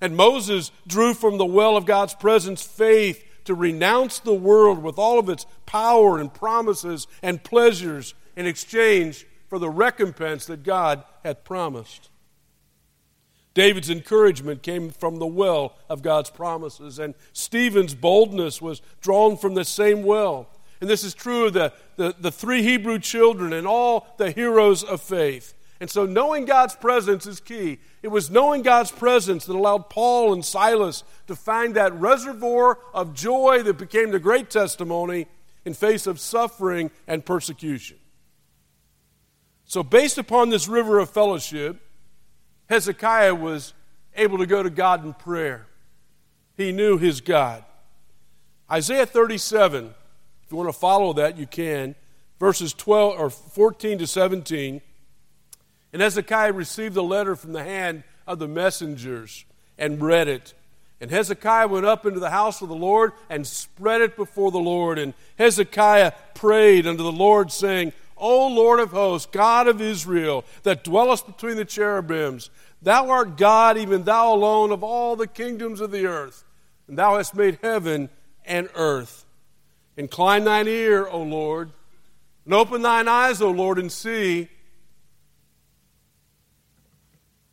And 0.00 0.16
Moses 0.16 0.70
drew 0.86 1.14
from 1.14 1.38
the 1.38 1.46
well 1.46 1.76
of 1.76 1.86
God's 1.86 2.14
presence 2.14 2.62
faith 2.62 3.24
to 3.44 3.54
renounce 3.54 4.18
the 4.18 4.34
world 4.34 4.82
with 4.82 4.98
all 4.98 5.18
of 5.18 5.28
its 5.28 5.46
power 5.66 6.18
and 6.18 6.32
promises 6.32 7.06
and 7.22 7.42
pleasures 7.42 8.14
in 8.36 8.46
exchange 8.46 9.26
for 9.48 9.58
the 9.58 9.70
recompense 9.70 10.46
that 10.46 10.62
God 10.62 11.04
had 11.24 11.44
promised. 11.44 12.10
David's 13.52 13.90
encouragement 13.90 14.62
came 14.62 14.90
from 14.90 15.18
the 15.18 15.26
well 15.26 15.76
of 15.88 16.02
God's 16.02 16.30
promises, 16.30 16.98
and 16.98 17.14
Stephen's 17.32 17.94
boldness 17.94 18.62
was 18.62 18.80
drawn 19.00 19.36
from 19.36 19.54
the 19.54 19.64
same 19.64 20.04
well. 20.04 20.48
And 20.80 20.88
this 20.88 21.04
is 21.04 21.12
true 21.12 21.46
of 21.46 21.52
the, 21.52 21.72
the, 21.96 22.14
the 22.18 22.30
three 22.30 22.62
Hebrew 22.62 22.98
children 22.98 23.52
and 23.52 23.66
all 23.66 24.14
the 24.18 24.30
heroes 24.30 24.82
of 24.82 25.00
faith. 25.02 25.54
And 25.80 25.90
so, 25.90 26.04
knowing 26.04 26.44
God's 26.44 26.76
presence 26.76 27.26
is 27.26 27.40
key. 27.40 27.78
It 28.02 28.08
was 28.08 28.30
knowing 28.30 28.60
God's 28.60 28.90
presence 28.90 29.46
that 29.46 29.56
allowed 29.56 29.88
Paul 29.88 30.34
and 30.34 30.44
Silas 30.44 31.04
to 31.26 31.34
find 31.34 31.74
that 31.74 31.94
reservoir 31.94 32.78
of 32.92 33.14
joy 33.14 33.62
that 33.62 33.78
became 33.78 34.10
the 34.10 34.18
great 34.18 34.50
testimony 34.50 35.26
in 35.64 35.72
face 35.72 36.06
of 36.06 36.20
suffering 36.20 36.90
and 37.06 37.24
persecution. 37.24 37.96
So, 39.64 39.82
based 39.82 40.18
upon 40.18 40.50
this 40.50 40.68
river 40.68 40.98
of 40.98 41.08
fellowship, 41.08 41.80
Hezekiah 42.68 43.34
was 43.34 43.72
able 44.14 44.36
to 44.38 44.46
go 44.46 44.62
to 44.62 44.70
God 44.70 45.02
in 45.02 45.14
prayer. 45.14 45.66
He 46.58 46.72
knew 46.72 46.98
his 46.98 47.22
God. 47.22 47.64
Isaiah 48.70 49.06
37, 49.06 49.94
if 50.44 50.50
you 50.50 50.58
want 50.58 50.68
to 50.68 50.78
follow 50.78 51.14
that, 51.14 51.38
you 51.38 51.46
can. 51.46 51.94
Verses 52.38 52.74
12 52.74 53.18
or 53.18 53.30
14 53.30 53.98
to 53.98 54.06
17. 54.06 54.82
And 55.92 56.02
Hezekiah 56.02 56.52
received 56.52 56.94
the 56.94 57.02
letter 57.02 57.34
from 57.36 57.52
the 57.52 57.64
hand 57.64 58.04
of 58.26 58.38
the 58.38 58.48
messengers 58.48 59.44
and 59.78 60.00
read 60.00 60.28
it. 60.28 60.54
And 61.00 61.10
Hezekiah 61.10 61.68
went 61.68 61.86
up 61.86 62.04
into 62.04 62.20
the 62.20 62.30
house 62.30 62.60
of 62.60 62.68
the 62.68 62.74
Lord 62.74 63.12
and 63.30 63.46
spread 63.46 64.02
it 64.02 64.16
before 64.16 64.50
the 64.50 64.58
Lord. 64.58 64.98
And 64.98 65.14
Hezekiah 65.38 66.12
prayed 66.34 66.86
unto 66.86 67.02
the 67.02 67.10
Lord, 67.10 67.50
saying, 67.50 67.92
O 68.16 68.48
Lord 68.48 68.80
of 68.80 68.90
hosts, 68.90 69.26
God 69.32 69.66
of 69.66 69.80
Israel, 69.80 70.44
that 70.62 70.84
dwellest 70.84 71.26
between 71.26 71.56
the 71.56 71.64
cherubims, 71.64 72.50
thou 72.82 73.08
art 73.08 73.38
God, 73.38 73.78
even 73.78 74.04
thou 74.04 74.34
alone, 74.34 74.72
of 74.72 74.84
all 74.84 75.16
the 75.16 75.26
kingdoms 75.26 75.80
of 75.80 75.90
the 75.90 76.06
earth. 76.06 76.44
And 76.86 76.98
thou 76.98 77.16
hast 77.16 77.34
made 77.34 77.58
heaven 77.62 78.10
and 78.44 78.68
earth. 78.74 79.24
Incline 79.96 80.44
thine 80.44 80.68
ear, 80.68 81.06
O 81.06 81.22
Lord, 81.22 81.72
and 82.44 82.52
open 82.52 82.82
thine 82.82 83.08
eyes, 83.08 83.40
O 83.40 83.50
Lord, 83.50 83.78
and 83.78 83.90
see. 83.90 84.48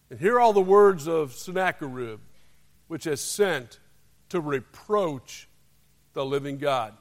And 0.10 0.20
hear 0.20 0.40
all 0.40 0.54
the 0.54 0.62
words 0.62 1.08
of 1.08 1.34
Sennacherib 1.34 2.20
which 2.88 3.04
has 3.04 3.22
sent 3.22 3.80
to 4.30 4.40
reproach 4.40 5.48
the 6.14 6.26
living 6.26 6.58
God. 6.58 6.94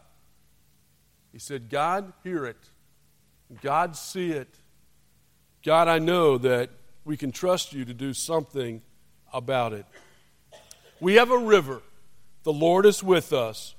He 1.33 1.39
said, 1.39 1.69
God, 1.69 2.13
hear 2.23 2.45
it. 2.45 2.71
God, 3.63 3.97
see 3.97 4.33
it. 4.33 4.59
God, 5.65 5.89
I 5.89 5.99
know 5.99 6.39
that 6.39 6.71
we 7.05 7.17
can 7.17 7.33
trust 7.33 7.73
you 7.73 7.85
to 7.85 7.95
do 7.95 8.13
something 8.13 8.83
about 9.33 9.73
it. 9.73 9.87
We 11.01 11.15
have 11.15 11.31
a 11.31 11.39
river. 11.39 11.83
The 12.43 12.53
Lord 12.53 12.87
is 12.87 13.03
with 13.03 13.33
us. 13.33 13.75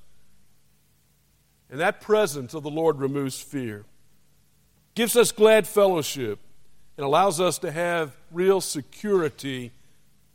And 1.70 1.80
that 1.80 2.00
presence 2.00 2.54
of 2.54 2.64
the 2.64 2.70
Lord 2.70 3.00
removes 3.00 3.42
fear, 3.42 3.86
gives 4.96 5.18
us 5.18 5.32
glad 5.32 5.68
fellowship, 5.68 6.40
and 6.98 7.06
allows 7.06 7.40
us 7.40 7.60
to 7.60 7.72
have 7.72 8.18
real 8.32 8.60
security 8.60 9.72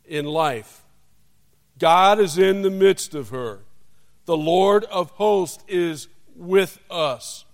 in 0.05 0.25
life. 0.25 0.83
God 1.77 2.19
is 2.19 2.37
in 2.37 2.61
the 2.61 2.71
midst 2.71 3.13
of 3.13 3.29
her. 3.29 3.59
The 4.25 4.37
Lord 4.37 4.85
of 4.85 5.11
hosts 5.11 5.63
is 5.67 6.07
with 6.35 6.79
us. 6.89 7.45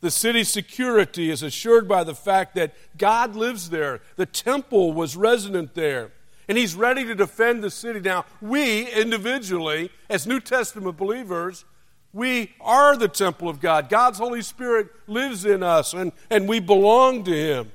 The 0.00 0.10
city's 0.10 0.50
security 0.50 1.30
is 1.30 1.42
assured 1.42 1.88
by 1.88 2.04
the 2.04 2.14
fact 2.14 2.54
that 2.56 2.74
God 2.98 3.34
lives 3.34 3.70
there. 3.70 4.02
The 4.16 4.26
temple 4.26 4.92
was 4.92 5.16
resident 5.16 5.74
there. 5.74 6.12
And 6.46 6.58
he's 6.58 6.74
ready 6.74 7.06
to 7.06 7.14
defend 7.14 7.64
the 7.64 7.70
city. 7.70 8.00
Now, 8.00 8.26
we 8.42 8.92
individually, 8.92 9.90
as 10.10 10.26
New 10.26 10.40
Testament 10.40 10.98
believers, 10.98 11.64
we 12.12 12.52
are 12.60 12.98
the 12.98 13.08
temple 13.08 13.48
of 13.48 13.60
God. 13.60 13.88
God's 13.88 14.18
Holy 14.18 14.42
Spirit 14.42 14.88
lives 15.06 15.46
in 15.46 15.62
us, 15.62 15.94
and, 15.94 16.12
and 16.28 16.46
we 16.46 16.60
belong 16.60 17.24
to 17.24 17.32
him. 17.32 17.72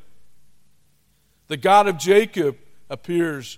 The 1.49 1.57
God 1.57 1.87
of 1.87 1.97
Jacob 1.97 2.57
appears 2.89 3.57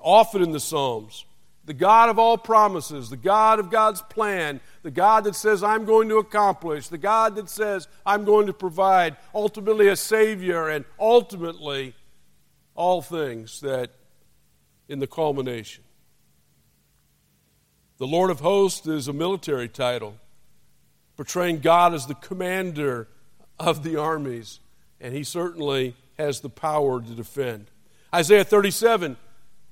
often 0.00 0.42
in 0.42 0.50
the 0.50 0.60
Psalms 0.60 1.24
the 1.66 1.74
God 1.74 2.08
of 2.08 2.18
all 2.18 2.38
promises, 2.38 3.10
the 3.10 3.16
God 3.16 3.58
of 3.58 3.70
God's 3.70 4.00
plan, 4.00 4.60
the 4.84 4.90
God 4.90 5.24
that 5.24 5.34
says, 5.34 5.64
I'm 5.64 5.84
going 5.84 6.08
to 6.08 6.18
accomplish, 6.18 6.86
the 6.86 6.96
God 6.96 7.34
that 7.34 7.48
says, 7.50 7.88
I'm 8.06 8.24
going 8.24 8.46
to 8.46 8.52
provide, 8.52 9.16
ultimately 9.34 9.88
a 9.88 9.96
Savior, 9.96 10.68
and 10.68 10.84
ultimately 10.98 11.94
all 12.76 13.02
things 13.02 13.60
that 13.60 13.90
in 14.88 15.00
the 15.00 15.08
culmination. 15.08 15.82
The 17.98 18.06
Lord 18.06 18.30
of 18.30 18.40
hosts 18.40 18.86
is 18.86 19.08
a 19.08 19.12
military 19.12 19.68
title, 19.68 20.14
portraying 21.16 21.58
God 21.58 21.94
as 21.94 22.06
the 22.06 22.14
commander 22.14 23.08
of 23.58 23.82
the 23.82 23.96
armies, 23.96 24.60
and 25.00 25.12
he 25.12 25.24
certainly 25.24 25.96
has 26.18 26.40
the 26.40 26.48
power 26.48 27.00
to 27.00 27.14
defend. 27.14 27.70
Isaiah 28.14 28.44
37 28.44 29.16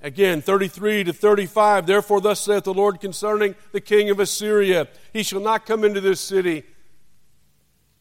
Again, 0.04 0.42
33 0.42 1.04
to 1.04 1.12
35. 1.14 1.86
Therefore, 1.86 2.20
thus 2.20 2.38
saith 2.38 2.64
the 2.64 2.74
Lord 2.74 3.00
concerning 3.00 3.54
the 3.72 3.80
king 3.80 4.10
of 4.10 4.20
Assyria 4.20 4.86
He 5.14 5.22
shall 5.22 5.40
not 5.40 5.64
come 5.64 5.82
into 5.82 6.00
this 6.02 6.20
city, 6.20 6.64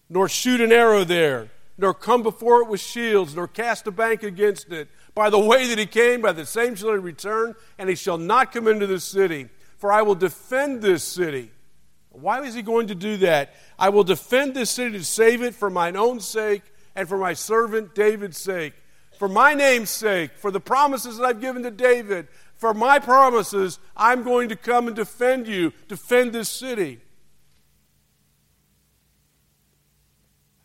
nor 0.09 0.27
shoot 0.27 0.59
an 0.59 0.73
arrow 0.73 1.05
there, 1.05 1.49
nor 1.77 1.93
come 1.93 2.21
before 2.21 2.61
it 2.61 2.67
with 2.67 2.81
shields, 2.81 3.37
nor 3.37 3.47
cast 3.47 3.87
a 3.87 3.91
bank 3.91 4.21
against 4.21 4.69
it. 4.69 4.89
By 5.15 5.29
the 5.29 5.39
way 5.39 5.69
that 5.69 5.79
he 5.79 5.85
came, 5.85 6.21
by 6.21 6.33
the 6.33 6.45
same 6.45 6.75
shall 6.75 6.91
he 6.91 6.97
return, 6.97 7.55
and 7.77 7.87
he 7.87 7.95
shall 7.95 8.17
not 8.17 8.51
come 8.51 8.67
into 8.67 8.85
this 8.85 9.05
city. 9.05 9.47
For 9.77 9.89
I 9.89 10.01
will 10.01 10.15
defend 10.15 10.81
this 10.81 11.05
city. 11.05 11.51
Why 12.09 12.41
is 12.43 12.53
he 12.53 12.63
going 12.63 12.87
to 12.87 12.95
do 12.95 13.15
that? 13.17 13.53
I 13.79 13.89
will 13.89 14.03
defend 14.03 14.55
this 14.55 14.71
city 14.71 14.97
to 14.97 15.05
save 15.05 15.41
it 15.41 15.55
for 15.55 15.69
mine 15.69 15.95
own 15.95 16.19
sake 16.19 16.63
and 16.95 17.07
for 17.07 17.17
my 17.17 17.33
servant 17.33 17.95
David's 17.95 18.37
sake 18.37 18.73
for 19.17 19.27
my 19.27 19.53
name's 19.53 19.89
sake, 19.89 20.31
for 20.35 20.51
the 20.51 20.59
promises 20.59 21.17
that 21.17 21.23
I've 21.23 21.41
given 21.41 21.63
to 21.63 21.71
David, 21.71 22.27
for 22.55 22.73
my 22.73 22.99
promises, 22.99 23.79
I'm 23.95 24.23
going 24.23 24.49
to 24.49 24.55
come 24.55 24.87
and 24.87 24.95
defend 24.95 25.47
you, 25.47 25.71
defend 25.87 26.33
this 26.33 26.49
city. 26.49 26.99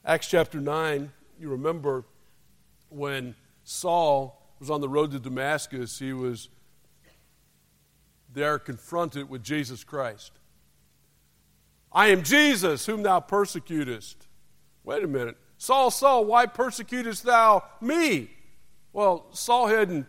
Acts 0.05 0.27
chapter 0.27 0.61
9, 0.61 1.13
you 1.39 1.49
remember 1.51 2.05
when 2.89 3.35
Saul 3.65 4.43
was 4.59 4.71
on 4.71 4.81
the 4.81 4.89
road 4.89 5.13
to 5.13 5.19
Damascus, 5.19 5.99
he 5.99 6.13
was 6.13 6.49
there 8.33 8.59
confronted 8.59 9.29
with 9.29 9.43
Jesus 9.43 9.85
Christ. 9.85 10.33
I 11.93 12.09
am 12.09 12.23
Jesus, 12.23 12.87
whom 12.87 13.03
thou 13.03 13.21
persecutest. 13.21 14.27
Wait 14.85 15.05
a 15.05 15.07
minute. 15.07 15.37
Saul, 15.59 15.91
Saul, 15.91 16.25
why 16.25 16.47
persecutest 16.47 17.25
thou 17.25 17.65
me? 17.81 18.31
Well, 18.93 19.27
Saul 19.33 19.67
hadn't 19.67 20.07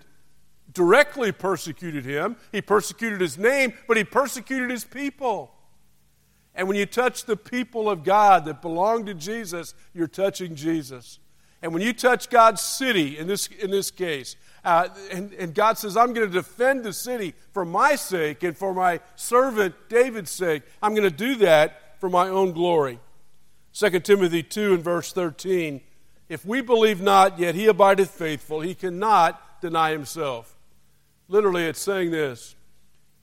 directly 0.71 1.31
persecuted 1.31 2.05
him, 2.05 2.37
he 2.51 2.61
persecuted 2.61 3.19
his 3.19 3.37
name, 3.37 3.73
but 3.87 3.97
he 3.97 4.03
persecuted 4.03 4.69
his 4.69 4.85
people. 4.85 5.51
And 6.53 6.67
when 6.67 6.77
you 6.77 6.85
touch 6.85 7.25
the 7.25 7.35
people 7.35 7.89
of 7.89 8.03
God 8.03 8.45
that 8.45 8.61
belong 8.61 9.05
to 9.07 9.13
Jesus, 9.13 9.73
you're 9.93 10.07
touching 10.07 10.55
Jesus. 10.55 11.19
And 11.61 11.73
when 11.73 11.81
you 11.81 11.93
touch 11.93 12.29
God's 12.29 12.61
city, 12.61 13.17
in 13.17 13.27
this, 13.27 13.47
in 13.47 13.71
this 13.71 13.91
case, 13.91 14.35
uh, 14.63 14.89
and, 15.11 15.33
and 15.33 15.53
God 15.53 15.77
says, 15.77 15.97
I'm 15.97 16.13
going 16.13 16.27
to 16.27 16.33
defend 16.33 16.83
the 16.83 16.93
city 16.93 17.33
for 17.53 17.65
my 17.65 17.95
sake 17.95 18.43
and 18.43 18.55
for 18.55 18.73
my 18.73 18.99
servant 19.15 19.75
David's 19.89 20.31
sake, 20.31 20.63
I'm 20.81 20.93
going 20.93 21.09
to 21.09 21.15
do 21.15 21.35
that 21.35 21.99
for 21.99 22.09
my 22.09 22.27
own 22.27 22.51
glory. 22.51 22.99
2 23.79 23.99
Timothy 24.01 24.43
2 24.43 24.73
and 24.73 24.83
verse 24.83 25.13
13 25.13 25.81
if 26.29 26.45
we 26.45 26.61
believe 26.61 27.01
not, 27.01 27.39
yet 27.39 27.55
he 27.55 27.65
abideth 27.65 28.11
faithful, 28.11 28.61
he 28.61 28.75
cannot 28.75 29.61
deny 29.61 29.91
himself. 29.91 30.55
Literally, 31.27 31.65
it's 31.65 31.81
saying 31.81 32.11
this 32.11 32.55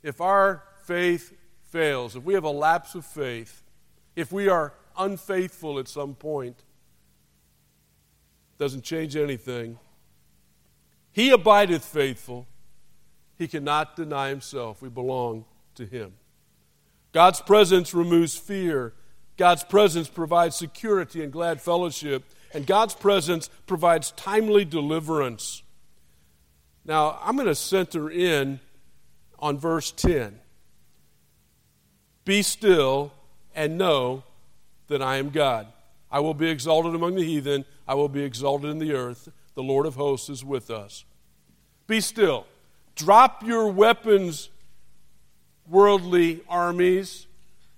if 0.03 0.21
our 0.21 0.65
faith 0.85 1.33
fails, 1.71 2.17
if 2.17 2.25
we 2.25 2.35
have 2.35 2.45
a 2.45 2.51
lapse 2.51 2.97
of 2.97 3.07
faith, 3.07 3.63
if 4.17 4.33
we 4.33 4.49
are 4.49 4.75
unfaithful 4.99 5.79
at 5.79 5.87
some 5.87 6.15
point, 6.15 6.65
doesn't 8.59 8.83
change 8.83 9.15
anything. 9.15 9.79
He 11.13 11.31
abideth 11.31 11.85
faithful. 11.85 12.47
He 13.39 13.47
cannot 13.47 13.97
deny 13.97 14.31
himself. 14.31 14.83
We 14.83 14.89
belong 14.89 15.45
to 15.75 15.85
him. 15.85 16.15
God's 17.13 17.41
presence 17.41 17.95
removes 17.95 18.37
fear. 18.37 18.95
God's 19.37 19.65
presence 19.65 20.09
provides 20.09 20.57
security 20.57 21.23
and 21.23 21.33
glad 21.33 21.61
fellowship 21.61 22.25
and 22.57 22.67
God's 22.67 22.95
presence 22.95 23.51
provides 23.67 24.13
timely 24.13 24.65
deliverance. 24.65 25.63
Now, 26.87 27.19
I'm 27.23 27.37
going 27.37 27.49
to 27.49 27.55
center 27.55 28.09
in 28.09 28.61
on 29.39 29.59
verse 29.59 29.91
10. 29.91 30.39
Be 32.25 32.43
still 32.43 33.13
and 33.55 33.77
know 33.77 34.23
that 34.89 35.03
I 35.03 35.17
am 35.17 35.31
God. 35.31 35.67
I 36.11 36.21
will 36.21 36.35
be 36.35 36.49
exalted 36.49 36.95
among 36.95 37.17
the 37.17 37.25
heathen, 37.25 37.65
I 37.87 37.95
will 37.95 38.09
be 38.09 38.23
exalted 38.23 38.71
in 38.71 38.79
the 38.79 38.95
earth. 38.95 39.29
The 39.55 39.63
Lord 39.63 39.85
of 39.85 39.95
hosts 39.95 40.29
is 40.29 40.45
with 40.45 40.71
us. 40.71 41.05
Be 41.87 42.01
still. 42.01 42.47
Drop 42.95 43.43
your 43.45 43.69
weapons, 43.69 44.49
worldly 45.69 46.41
armies, 46.49 47.27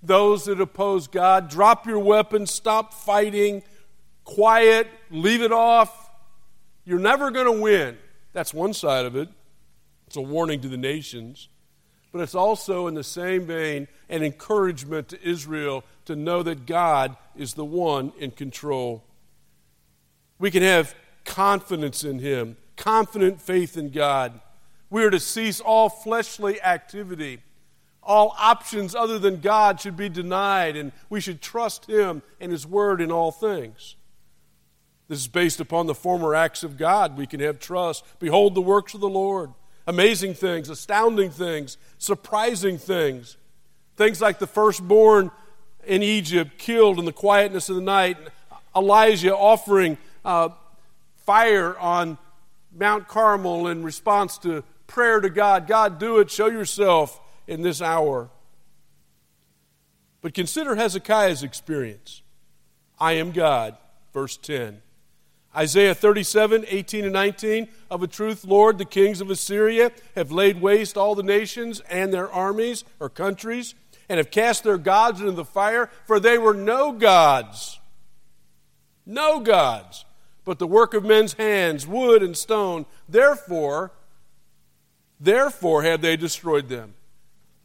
those 0.02 0.44
that 0.44 0.60
oppose 0.60 1.08
God. 1.08 1.48
Drop 1.48 1.86
your 1.86 1.98
weapons, 1.98 2.50
stop 2.50 2.94
fighting 2.94 3.62
quiet, 4.28 4.86
leave 5.10 5.40
it 5.40 5.52
off. 5.52 6.10
You're 6.84 6.98
never 6.98 7.30
going 7.30 7.46
to 7.46 7.62
win. 7.62 7.96
That's 8.34 8.52
one 8.52 8.74
side 8.74 9.06
of 9.06 9.16
it. 9.16 9.28
It's 10.06 10.16
a 10.16 10.20
warning 10.20 10.60
to 10.60 10.68
the 10.68 10.76
nations. 10.76 11.48
But 12.12 12.20
it's 12.20 12.34
also, 12.34 12.86
in 12.86 12.94
the 12.94 13.04
same 13.04 13.46
vein, 13.46 13.88
an 14.08 14.22
encouragement 14.22 15.08
to 15.08 15.22
Israel 15.26 15.82
to 16.04 16.14
know 16.14 16.42
that 16.42 16.66
God 16.66 17.16
is 17.36 17.54
the 17.54 17.64
one 17.64 18.12
in 18.18 18.30
control. 18.30 19.02
We 20.38 20.50
can 20.50 20.62
have 20.62 20.94
confidence 21.24 22.04
in 22.04 22.18
Him, 22.18 22.58
confident 22.76 23.40
faith 23.40 23.78
in 23.78 23.90
God. 23.90 24.40
We 24.90 25.04
are 25.04 25.10
to 25.10 25.20
cease 25.20 25.60
all 25.60 25.88
fleshly 25.88 26.60
activity, 26.60 27.40
all 28.08 28.34
options 28.38 28.94
other 28.94 29.18
than 29.18 29.38
God 29.38 29.80
should 29.80 29.96
be 29.96 30.08
denied, 30.08 30.76
and 30.76 30.92
we 31.10 31.20
should 31.20 31.42
trust 31.42 31.88
Him 31.88 32.22
and 32.40 32.50
His 32.50 32.66
Word 32.66 33.02
in 33.02 33.12
all 33.12 33.30
things. 33.30 33.96
This 35.08 35.20
is 35.20 35.28
based 35.28 35.60
upon 35.60 35.86
the 35.86 35.94
former 35.94 36.34
acts 36.34 36.62
of 36.62 36.78
God. 36.78 37.18
We 37.18 37.26
can 37.26 37.40
have 37.40 37.60
trust. 37.60 38.04
Behold 38.18 38.54
the 38.54 38.62
works 38.62 38.94
of 38.94 39.00
the 39.00 39.08
Lord. 39.08 39.52
Amazing 39.86 40.34
things, 40.34 40.70
astounding 40.70 41.30
things, 41.30 41.76
surprising 41.98 42.78
things. 42.78 43.36
Things 43.96 44.20
like 44.20 44.38
the 44.38 44.46
firstborn 44.46 45.30
in 45.86 46.02
Egypt 46.02 46.58
killed 46.58 46.98
in 46.98 47.04
the 47.04 47.12
quietness 47.12 47.68
of 47.68 47.76
the 47.76 47.82
night, 47.82 48.16
Elijah 48.74 49.36
offering 49.36 49.98
uh, 50.24 50.50
fire 51.16 51.76
on 51.78 52.16
Mount 52.74 53.06
Carmel 53.06 53.68
in 53.68 53.82
response 53.82 54.38
to 54.38 54.62
prayer 54.86 55.20
to 55.20 55.28
God 55.28 55.66
God, 55.66 55.98
do 55.98 56.18
it, 56.18 56.30
show 56.30 56.46
yourself 56.46 57.20
in 57.48 57.62
this 57.62 57.82
hour. 57.82 58.30
But 60.20 60.34
consider 60.34 60.76
Hezekiah's 60.76 61.42
experience. 61.42 62.22
I 63.00 63.12
am 63.12 63.32
God, 63.32 63.76
verse 64.12 64.36
10. 64.36 64.82
Isaiah 65.56 65.94
37, 65.94 66.66
18 66.68 67.04
and 67.04 67.12
19. 67.12 67.68
Of 67.90 68.02
a 68.02 68.06
truth, 68.06 68.44
Lord, 68.44 68.78
the 68.78 68.84
kings 68.84 69.20
of 69.20 69.30
Assyria 69.30 69.90
have 70.14 70.30
laid 70.30 70.60
waste 70.60 70.96
all 70.96 71.14
the 71.14 71.22
nations 71.22 71.80
and 71.88 72.12
their 72.12 72.30
armies 72.30 72.84
or 73.00 73.08
countries, 73.08 73.74
and 74.08 74.18
have 74.18 74.30
cast 74.30 74.62
their 74.64 74.78
gods 74.78 75.20
into 75.20 75.32
the 75.32 75.44
fire, 75.44 75.90
for 76.06 76.20
they 76.20 76.38
were 76.38 76.54
no 76.54 76.92
gods. 76.92 77.80
No 79.06 79.40
gods, 79.40 80.04
but 80.44 80.58
the 80.58 80.66
work 80.66 80.92
of 80.92 81.04
men's 81.04 81.32
hands, 81.34 81.86
wood 81.86 82.22
and 82.22 82.36
stone. 82.36 82.84
Therefore, 83.08 83.92
therefore 85.18 85.82
have 85.82 86.02
they 86.02 86.16
destroyed 86.16 86.68
them. 86.68 86.94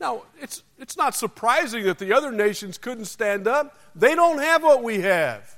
Now, 0.04 0.24
it's, 0.38 0.63
it's 0.78 0.98
not 0.98 1.16
surprising 1.16 1.86
that 1.86 1.98
the 1.98 2.12
other 2.12 2.30
nations 2.30 2.78
couldn't 2.78 3.06
stand 3.06 3.48
up. 3.48 3.80
They 3.96 4.16
don't 4.16 4.39
have 4.39 4.62
what 4.62 4.84
we 4.84 5.00
have. 5.00 5.56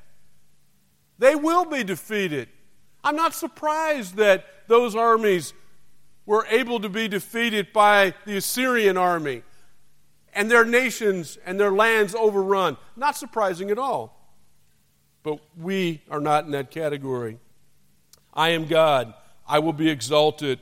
They 1.18 1.34
will 1.34 1.66
be 1.66 1.84
defeated. 1.84 2.50
I'm 3.04 3.16
not 3.16 3.34
surprised 3.34 4.18
that 4.18 4.46
those 4.68 4.96
armies 4.96 5.56
were 6.28 6.46
able 6.52 6.80
to 6.82 6.90
be 6.90 7.08
defeated 7.08 7.74
by 7.74 8.14
the 8.28 8.38
Assyrian 8.38 8.98
army 8.98 9.42
and 10.32 10.52
their 10.52 10.64
nations 10.64 11.40
and 11.44 11.60
their 11.60 11.72
lands 11.72 12.14
overrun. 12.14 12.78
Not 12.96 13.18
surprising 13.18 13.72
at 13.72 13.80
all. 13.80 14.32
But 15.24 15.40
we 15.60 16.04
are 16.08 16.22
not 16.22 16.46
in 16.46 16.52
that 16.52 16.70
category. 16.70 17.40
I 18.32 18.50
am 18.50 18.68
God. 18.68 19.12
I 19.48 19.58
will 19.58 19.74
be 19.74 19.90
exalted. 19.90 20.60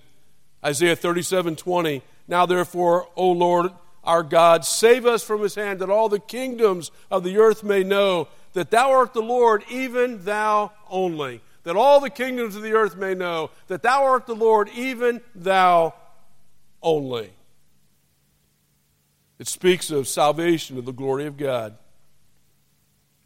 Isaiah 0.64 0.96
37 0.96 1.58
20. 1.58 2.02
Now, 2.28 2.46
therefore, 2.46 3.08
O 3.16 3.32
Lord 3.32 3.72
our 4.04 4.24
God, 4.24 4.66
save 4.66 5.06
us 5.06 5.24
from 5.24 5.42
his 5.42 5.56
hand, 5.56 5.80
that 5.80 5.90
all 5.90 6.10
the 6.10 6.20
kingdoms 6.20 6.92
of 7.10 7.24
the 7.24 7.38
earth 7.38 7.64
may 7.64 7.84
know 7.84 8.28
that 8.52 8.70
thou 8.70 8.92
art 8.92 9.14
the 9.14 9.22
Lord, 9.22 9.64
even 9.70 10.24
thou 10.26 10.72
only. 10.90 11.42
That 11.64 11.78
all 11.78 12.02
the 12.02 12.10
kingdoms 12.10 12.56
of 12.56 12.62
the 12.62 12.74
earth 12.74 12.98
may 12.98 13.14
know 13.14 13.50
that 13.68 13.82
thou 13.82 14.04
art 14.04 14.26
the 14.26 14.36
Lord, 14.36 14.70
even 14.76 15.22
thou 15.34 15.94
only. 16.82 17.32
It 19.40 19.48
speaks 19.48 19.90
of 19.90 20.08
salvation 20.08 20.78
of 20.78 20.86
the 20.86 20.92
glory 20.92 21.26
of 21.26 21.38
God. 21.38 21.78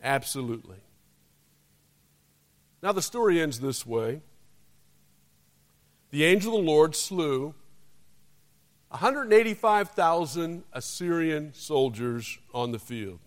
Absolutely. 0.04 0.78
Now, 2.84 2.92
the 2.92 3.02
story 3.02 3.42
ends 3.42 3.60
this 3.60 3.86
way 3.86 4.22
The 6.12 6.24
angel 6.24 6.56
of 6.56 6.64
the 6.64 6.72
Lord 6.72 6.96
slew 6.96 7.56
185,000 8.90 10.64
Assyrian 10.72 11.54
soldiers 11.54 12.38
on 12.54 12.72
the 12.72 12.80
field. 12.80 13.20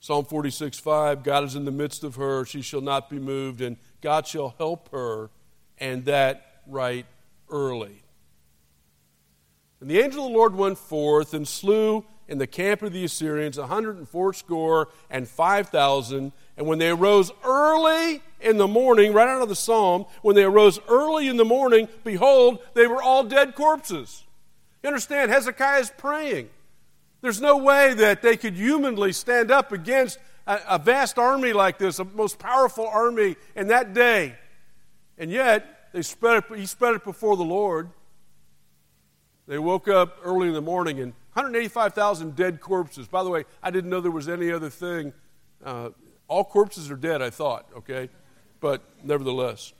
Psalm 0.00 0.24
46 0.24 0.78
5 0.78 1.22
God 1.22 1.44
is 1.44 1.54
in 1.54 1.64
the 1.64 1.70
midst 1.70 2.02
of 2.02 2.16
her, 2.16 2.44
she 2.44 2.62
shall 2.62 2.80
not 2.80 3.08
be 3.08 3.18
moved, 3.18 3.60
and 3.60 3.76
God 4.00 4.26
shall 4.26 4.54
help 4.58 4.90
her, 4.90 5.30
and 5.78 6.04
that 6.06 6.62
right 6.66 7.06
early. 7.50 8.02
And 9.80 9.90
the 9.90 10.00
angel 10.00 10.26
of 10.26 10.32
the 10.32 10.38
Lord 10.38 10.54
went 10.54 10.78
forth 10.78 11.34
and 11.34 11.46
slew 11.46 12.04
in 12.28 12.38
the 12.38 12.46
camp 12.46 12.82
of 12.82 12.92
the 12.92 13.04
Assyrians 13.04 13.58
a 13.58 13.66
hundred 13.66 13.96
and 13.96 14.08
fourscore 14.08 14.88
and 15.10 15.28
five 15.28 15.68
thousand. 15.68 16.32
And 16.56 16.66
when 16.66 16.78
they 16.78 16.90
arose 16.90 17.30
early 17.44 18.22
in 18.42 18.56
the 18.56 18.68
morning, 18.68 19.12
right 19.12 19.28
out 19.28 19.42
of 19.42 19.48
the 19.48 19.56
psalm, 19.56 20.06
when 20.22 20.36
they 20.36 20.44
arose 20.44 20.78
early 20.88 21.28
in 21.28 21.36
the 21.36 21.44
morning, 21.44 21.88
behold, 22.04 22.58
they 22.74 22.86
were 22.86 23.02
all 23.02 23.24
dead 23.24 23.54
corpses. 23.54 24.24
You 24.82 24.88
understand, 24.88 25.30
Hezekiah 25.30 25.80
is 25.80 25.92
praying. 25.96 26.50
There's 27.20 27.40
no 27.40 27.56
way 27.56 27.94
that 27.94 28.20
they 28.20 28.36
could 28.36 28.54
humanly 28.54 29.12
stand 29.12 29.50
up 29.50 29.72
against 29.72 30.18
a, 30.46 30.60
a 30.70 30.78
vast 30.78 31.18
army 31.18 31.52
like 31.52 31.78
this, 31.78 31.98
a 31.98 32.04
most 32.04 32.38
powerful 32.38 32.86
army 32.86 33.36
in 33.54 33.68
that 33.68 33.94
day. 33.94 34.34
And 35.16 35.30
yet, 35.30 35.90
they 35.92 36.02
spread 36.02 36.38
it, 36.38 36.58
he 36.58 36.66
spread 36.66 36.94
it 36.94 37.04
before 37.04 37.36
the 37.36 37.44
Lord. 37.44 37.90
They 39.46 39.58
woke 39.58 39.88
up 39.88 40.18
early 40.24 40.48
in 40.48 40.54
the 40.54 40.62
morning 40.62 41.00
and 41.00 41.12
185,000 41.34 42.36
dead 42.36 42.60
corpses. 42.60 43.06
By 43.06 43.22
the 43.22 43.30
way, 43.30 43.44
I 43.62 43.70
didn't 43.70 43.90
know 43.90 44.00
there 44.00 44.10
was 44.10 44.28
any 44.28 44.50
other 44.50 44.70
thing. 44.70 45.12
Uh, 45.64 45.90
all 46.28 46.44
corpses 46.44 46.90
are 46.90 46.96
dead, 46.96 47.22
I 47.22 47.30
thought, 47.30 47.66
okay? 47.76 48.08
But 48.62 48.80
nevertheless. 49.04 49.74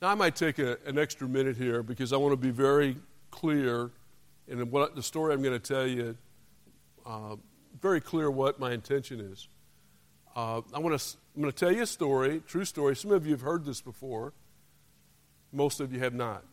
Now, 0.00 0.10
I 0.10 0.14
might 0.14 0.36
take 0.36 0.60
a, 0.60 0.78
an 0.86 0.96
extra 0.96 1.26
minute 1.26 1.56
here 1.56 1.82
because 1.82 2.12
I 2.12 2.16
want 2.18 2.32
to 2.32 2.36
be 2.36 2.50
very 2.50 2.96
clear 3.32 3.90
and 4.48 4.70
what 4.70 4.94
the 4.94 5.02
story 5.02 5.34
I'm 5.34 5.42
going 5.42 5.58
to 5.58 5.74
tell 5.74 5.86
you, 5.86 6.16
uh, 7.04 7.36
very 7.80 8.00
clear 8.00 8.30
what 8.30 8.60
my 8.60 8.72
intention 8.72 9.20
is. 9.20 9.48
Uh, 10.36 10.60
I 10.72 10.78
want 10.78 10.98
to, 10.98 11.16
I'm 11.34 11.42
going 11.42 11.52
to 11.52 11.58
tell 11.58 11.72
you 11.72 11.82
a 11.82 11.86
story, 11.86 12.42
true 12.46 12.64
story. 12.64 12.94
Some 12.94 13.10
of 13.10 13.26
you 13.26 13.32
have 13.32 13.40
heard 13.40 13.64
this 13.64 13.80
before. 13.80 14.32
Most 15.52 15.80
of 15.80 15.92
you 15.92 15.98
have 16.00 16.14
not. 16.14 16.44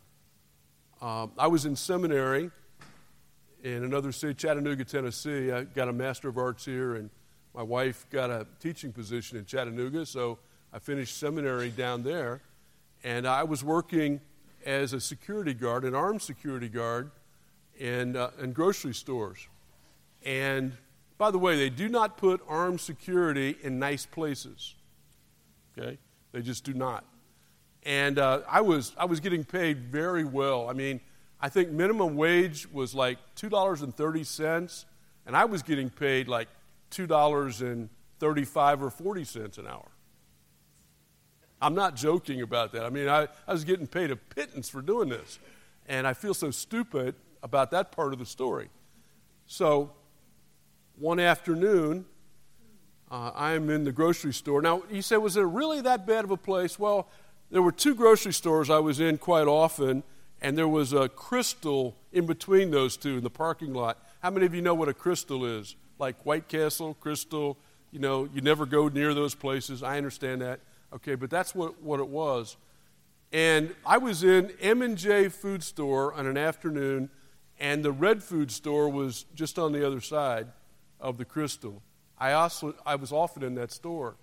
Uh, 1.00 1.26
I 1.38 1.46
was 1.48 1.66
in 1.66 1.76
seminary 1.76 2.50
in 3.62 3.84
another 3.84 4.10
city, 4.10 4.34
Chattanooga, 4.34 4.84
Tennessee. 4.84 5.52
I 5.52 5.64
got 5.64 5.88
a 5.88 5.92
Master 5.92 6.28
of 6.28 6.38
Arts 6.38 6.64
here, 6.64 6.94
and 6.94 7.10
my 7.56 7.62
wife 7.62 8.06
got 8.10 8.28
a 8.28 8.46
teaching 8.60 8.92
position 8.92 9.38
in 9.38 9.46
Chattanooga, 9.46 10.04
so 10.04 10.38
I 10.74 10.78
finished 10.78 11.16
seminary 11.16 11.70
down 11.70 12.02
there. 12.02 12.42
And 13.02 13.26
I 13.26 13.44
was 13.44 13.64
working 13.64 14.20
as 14.66 14.92
a 14.92 15.00
security 15.00 15.54
guard, 15.54 15.84
an 15.84 15.94
armed 15.94 16.20
security 16.20 16.68
guard 16.68 17.10
in, 17.78 18.14
uh, 18.14 18.30
in 18.42 18.52
grocery 18.52 18.92
stores. 18.92 19.48
And 20.22 20.72
by 21.16 21.30
the 21.30 21.38
way, 21.38 21.56
they 21.56 21.70
do 21.70 21.88
not 21.88 22.18
put 22.18 22.42
armed 22.46 22.80
security 22.80 23.56
in 23.62 23.78
nice 23.78 24.04
places. 24.04 24.74
Okay? 25.78 25.96
They 26.32 26.42
just 26.42 26.62
do 26.62 26.74
not. 26.74 27.06
And 27.84 28.18
uh, 28.18 28.40
I, 28.46 28.60
was, 28.60 28.92
I 28.98 29.06
was 29.06 29.18
getting 29.18 29.44
paid 29.44 29.78
very 29.78 30.24
well. 30.24 30.68
I 30.68 30.74
mean, 30.74 31.00
I 31.40 31.48
think 31.48 31.70
minimum 31.70 32.16
wage 32.16 32.70
was 32.70 32.94
like 32.94 33.16
$2.30, 33.36 34.84
and 35.24 35.36
I 35.36 35.46
was 35.46 35.62
getting 35.62 35.88
paid 35.88 36.28
like 36.28 36.48
$2.35 36.90 38.82
or 38.82 38.90
40 38.90 39.24
cents 39.24 39.58
an 39.58 39.66
hour. 39.66 39.88
I'm 41.60 41.74
not 41.74 41.96
joking 41.96 42.42
about 42.42 42.72
that. 42.72 42.84
I 42.84 42.90
mean, 42.90 43.08
I, 43.08 43.28
I 43.46 43.52
was 43.52 43.64
getting 43.64 43.86
paid 43.86 44.10
a 44.10 44.16
pittance 44.16 44.68
for 44.68 44.82
doing 44.82 45.08
this. 45.08 45.38
And 45.88 46.06
I 46.06 46.12
feel 46.12 46.34
so 46.34 46.50
stupid 46.50 47.14
about 47.42 47.70
that 47.70 47.92
part 47.92 48.12
of 48.12 48.18
the 48.18 48.26
story. 48.26 48.68
So, 49.46 49.92
one 50.98 51.20
afternoon, 51.20 52.04
uh, 53.10 53.30
I'm 53.34 53.70
in 53.70 53.84
the 53.84 53.92
grocery 53.92 54.32
store. 54.32 54.60
Now, 54.60 54.82
you 54.90 55.02
say, 55.02 55.16
was 55.16 55.36
it 55.36 55.42
really 55.42 55.80
that 55.82 56.06
bad 56.06 56.24
of 56.24 56.30
a 56.30 56.36
place? 56.36 56.78
Well, 56.78 57.08
there 57.50 57.62
were 57.62 57.72
two 57.72 57.94
grocery 57.94 58.32
stores 58.32 58.68
I 58.68 58.80
was 58.80 58.98
in 58.98 59.18
quite 59.18 59.46
often, 59.46 60.02
and 60.42 60.58
there 60.58 60.66
was 60.66 60.92
a 60.92 61.08
Krystal 61.08 61.94
in 62.12 62.26
between 62.26 62.70
those 62.70 62.96
two 62.96 63.18
in 63.18 63.22
the 63.22 63.30
parking 63.30 63.72
lot. 63.72 63.98
How 64.20 64.30
many 64.30 64.46
of 64.46 64.54
you 64.54 64.62
know 64.62 64.74
what 64.74 64.88
a 64.88 64.94
Krystal 64.94 65.58
is? 65.60 65.76
Like 65.98 66.24
White 66.24 66.48
Castle, 66.48 66.96
Krystal, 67.02 67.56
you 67.90 67.98
know, 67.98 68.28
you 68.34 68.40
never 68.40 68.66
go 68.66 68.88
near 68.88 69.14
those 69.14 69.34
places. 69.34 69.82
I 69.82 69.96
understand 69.96 70.42
that. 70.42 70.60
Okay, 70.92 71.14
but 71.14 71.30
that's 71.30 71.54
what, 71.54 71.82
what 71.82 72.00
it 72.00 72.08
was. 72.08 72.56
And 73.32 73.74
I 73.84 73.98
was 73.98 74.22
in 74.22 74.52
M&J 74.60 75.28
food 75.28 75.62
store 75.62 76.14
on 76.14 76.26
an 76.26 76.36
afternoon 76.36 77.10
and 77.58 77.84
the 77.84 77.92
red 77.92 78.22
food 78.22 78.50
store 78.50 78.88
was 78.88 79.24
just 79.34 79.58
on 79.58 79.72
the 79.72 79.86
other 79.86 80.00
side 80.00 80.48
of 81.00 81.16
the 81.16 81.24
Krystal. 81.24 81.80
I 82.18 82.32
also 82.32 82.74
I 82.84 82.96
was 82.96 83.12
often 83.12 83.42
in 83.42 83.54
that 83.56 83.72
store. 83.72 84.16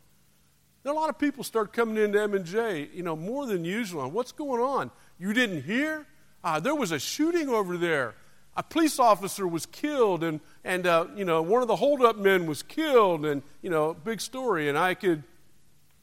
Then 0.83 0.93
a 0.93 0.95
lot 0.95 1.09
of 1.09 1.17
people 1.17 1.43
start 1.43 1.73
coming 1.73 1.97
into 1.97 2.21
M 2.21 2.33
and 2.33 2.45
J, 2.45 2.89
you 2.93 3.03
know, 3.03 3.15
more 3.15 3.45
than 3.45 3.63
usual. 3.63 4.09
What's 4.09 4.31
going 4.31 4.62
on? 4.62 4.91
You 5.17 5.33
didn't 5.33 5.63
hear? 5.63 6.05
Uh, 6.43 6.59
there 6.59 6.75
was 6.75 6.91
a 6.91 6.99
shooting 6.99 7.49
over 7.49 7.77
there. 7.77 8.15
A 8.55 8.63
police 8.63 8.99
officer 8.99 9.47
was 9.47 9.65
killed, 9.65 10.23
and 10.23 10.39
and 10.63 10.85
uh, 10.85 11.07
you 11.15 11.25
know 11.25 11.41
one 11.41 11.61
of 11.61 11.67
the 11.67 11.77
holdup 11.77 12.17
men 12.17 12.45
was 12.45 12.61
killed, 12.63 13.25
and 13.25 13.41
you 13.61 13.69
know 13.69 13.93
big 13.93 14.21
story. 14.21 14.69
And 14.69 14.77
I 14.77 14.93
could 14.93 15.23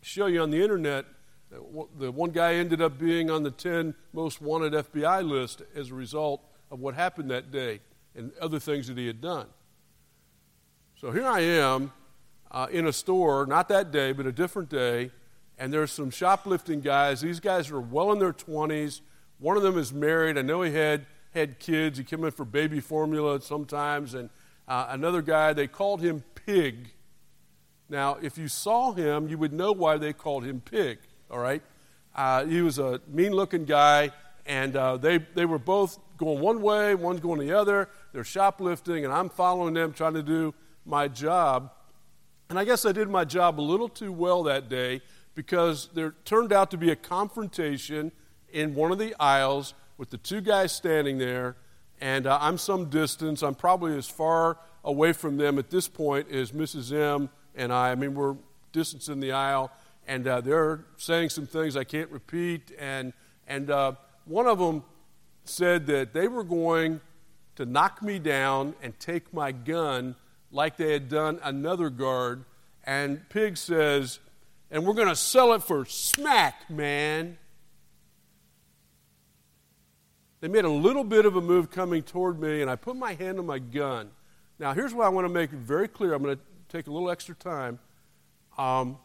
show 0.03 0.27
you 0.27 0.41
on 0.43 0.51
the 0.51 0.63
internet 0.63 1.05
The 1.99 2.13
one 2.13 2.31
guy 2.31 2.55
ended 2.55 2.81
up 2.81 2.99
being 2.99 3.29
on 3.31 3.43
the 3.43 3.51
10 3.51 3.95
most 4.13 4.41
wanted 4.41 4.73
FBI 4.73 5.29
list 5.29 5.63
as 5.75 5.91
a 5.91 5.95
result 5.95 6.45
of 6.71 6.79
what 6.79 6.95
happened 6.95 7.31
that 7.31 7.51
day 7.51 7.81
and 8.15 8.33
other 8.41 8.61
things 8.61 8.87
that 8.87 8.97
he 8.97 9.07
had 9.07 9.21
done. 9.21 9.47
So 10.95 11.11
here 11.11 11.27
I 11.27 11.41
am 11.41 11.93
uh, 12.51 12.69
in 12.71 12.87
a 12.87 12.93
store, 12.93 13.47
not 13.47 13.69
that 13.69 13.91
day, 13.91 14.13
but 14.13 14.27
a 14.27 14.33
different 14.33 14.69
day, 14.69 15.11
and 15.59 15.73
there's 15.73 15.91
some 15.91 16.11
shoplifting 16.11 16.81
guys. 16.81 17.21
These 17.21 17.41
guys 17.41 17.71
are 17.71 17.81
well 17.81 18.13
in 18.13 18.19
their 18.19 18.33
20s. 18.33 19.01
One 19.39 19.57
of 19.57 19.63
them 19.63 19.79
is 19.79 19.93
married. 19.93 20.39
I 20.39 20.43
know 20.43 20.63
he 20.63 20.73
had, 20.73 21.07
had 21.33 21.59
kids. 21.59 21.99
He 21.99 22.05
came 22.05 22.25
in 22.25 22.31
for 22.31 22.45
baby 22.45 22.81
formula 22.81 23.41
sometimes. 23.41 24.15
And 24.15 24.31
uh, 24.67 24.87
another 24.91 25.23
guy, 25.23 25.53
they 25.53 25.67
called 25.67 26.01
him 26.01 26.25
Pig. 26.47 26.91
Now, 27.89 28.19
if 28.23 28.39
you 28.39 28.49
saw 28.49 28.93
him, 28.93 29.29
you 29.29 29.39
would 29.39 29.53
know 29.53 29.73
why 29.73 29.99
they 29.99 30.13
called 30.13 30.45
him 30.45 30.61
Pig, 30.61 30.99
all 31.31 31.39
right? 31.39 31.63
Uh, 32.15 32.45
he 32.45 32.63
was 32.63 32.79
a 32.79 33.01
mean 33.09 33.33
looking 33.33 33.65
guy, 33.65 34.11
and 34.47 34.77
uh, 34.77 34.97
they, 34.97 35.19
they 35.19 35.45
were 35.45 35.59
both 35.59 35.99
going 36.17 36.41
one 36.41 36.63
way, 36.63 36.95
one's 36.95 37.21
going 37.21 37.41
the 37.41 37.53
other. 37.53 37.89
They're 38.13 38.25
shoplifting, 38.25 39.05
and 39.05 39.13
I'm 39.13 39.29
following 39.29 39.75
them, 39.75 39.93
trying 39.93 40.15
to 40.15 40.23
do 40.23 40.55
my 40.85 41.09
job. 41.09 41.73
And 42.49 42.59
I 42.59 42.65
guess 42.65 42.85
I 42.85 42.93
did 42.93 43.09
my 43.09 43.25
job 43.25 43.61
a 43.61 43.63
little 43.63 43.89
too 43.89 44.13
well 44.13 44.43
that 44.45 44.69
day 44.69 45.03
because 45.35 45.89
there 45.95 46.15
turned 46.25 46.53
out 46.53 46.71
to 46.73 46.77
be 46.77 46.91
a 46.91 46.97
confrontation 46.97 48.13
in 48.53 48.75
one 48.75 48.91
of 48.91 48.99
the 48.99 49.15
aisles 49.21 49.75
with 50.01 50.09
the 50.09 50.17
two 50.17 50.41
guys 50.41 50.73
standing 50.73 51.19
there, 51.19 51.57
and 52.01 52.27
uh, 52.27 52.39
I'm 52.41 52.57
some 52.57 52.87
distance. 52.87 53.43
I'm 53.43 53.55
probably 53.55 53.99
as 53.99 54.09
far 54.09 54.57
away 54.83 55.13
from 55.13 55.37
them 55.37 55.59
at 55.59 55.69
this 55.69 55.89
point 55.89 56.31
as 56.31 56.53
Mrs. 56.53 56.91
M 56.91 57.29
and 57.55 57.71
I. 57.71 57.91
I 57.91 57.97
mean, 57.97 58.15
we're 58.15 58.37
distance 58.73 59.11
in 59.11 59.21
the 59.21 59.33
aisle, 59.33 59.71
and 60.07 60.27
uh, 60.27 60.41
they're 60.41 60.87
saying 60.97 61.29
some 61.29 61.47
things 61.47 61.77
I 61.77 61.85
can't 61.85 62.11
repeat. 62.11 62.73
And, 62.79 63.13
and 63.47 63.71
uh, 63.71 63.93
one 64.25 64.47
of 64.47 64.59
them 64.59 64.85
said 65.45 65.87
that 65.89 66.15
they 66.15 66.29
were 66.29 66.45
going 66.45 67.03
to 67.57 67.67
knock 67.67 68.03
me 68.03 68.19
down 68.19 68.73
and 68.83 68.99
take 68.99 69.35
my 69.35 69.53
gun 69.53 70.17
like 70.51 70.79
they 70.79 70.95
had 70.95 71.11
done 71.11 71.39
another 71.43 71.91
guard. 71.91 72.47
And 72.85 73.29
Pig 73.29 73.59
says, 73.59 74.19
and 74.71 74.87
we're 74.87 74.95
going 74.95 75.09
to 75.09 75.15
sell 75.15 75.53
it 75.53 75.63
for 75.63 75.85
smack, 75.85 76.71
man. 76.71 77.37
They 80.41 80.49
made 80.49 80.65
a 80.65 80.71
little 80.71 81.05
bit 81.05 81.27
of 81.27 81.37
a 81.37 81.41
move 81.41 81.71
coming 81.71 82.03
toward 82.03 82.41
me, 82.41 82.63
and 82.63 82.71
I 82.71 82.77
put 82.77 82.97
my 82.97 83.13
hand 83.13 83.39
on 83.39 83.47
my 83.47 83.59
gun. 83.59 84.11
Now, 84.59 84.73
here's 84.73 84.95
what 84.95 85.05
I 85.07 85.11
want 85.11 85.27
to 85.27 85.33
make 85.33 85.53
it 85.53 85.59
very 85.59 85.87
clear. 85.87 86.15
I'm 86.15 86.23
going 86.23 86.37
to 86.37 86.43
take 86.69 86.87
a 86.87 86.91
little 86.91 87.11
extra 87.11 87.35
time. 87.35 87.79
Um, 88.57 88.99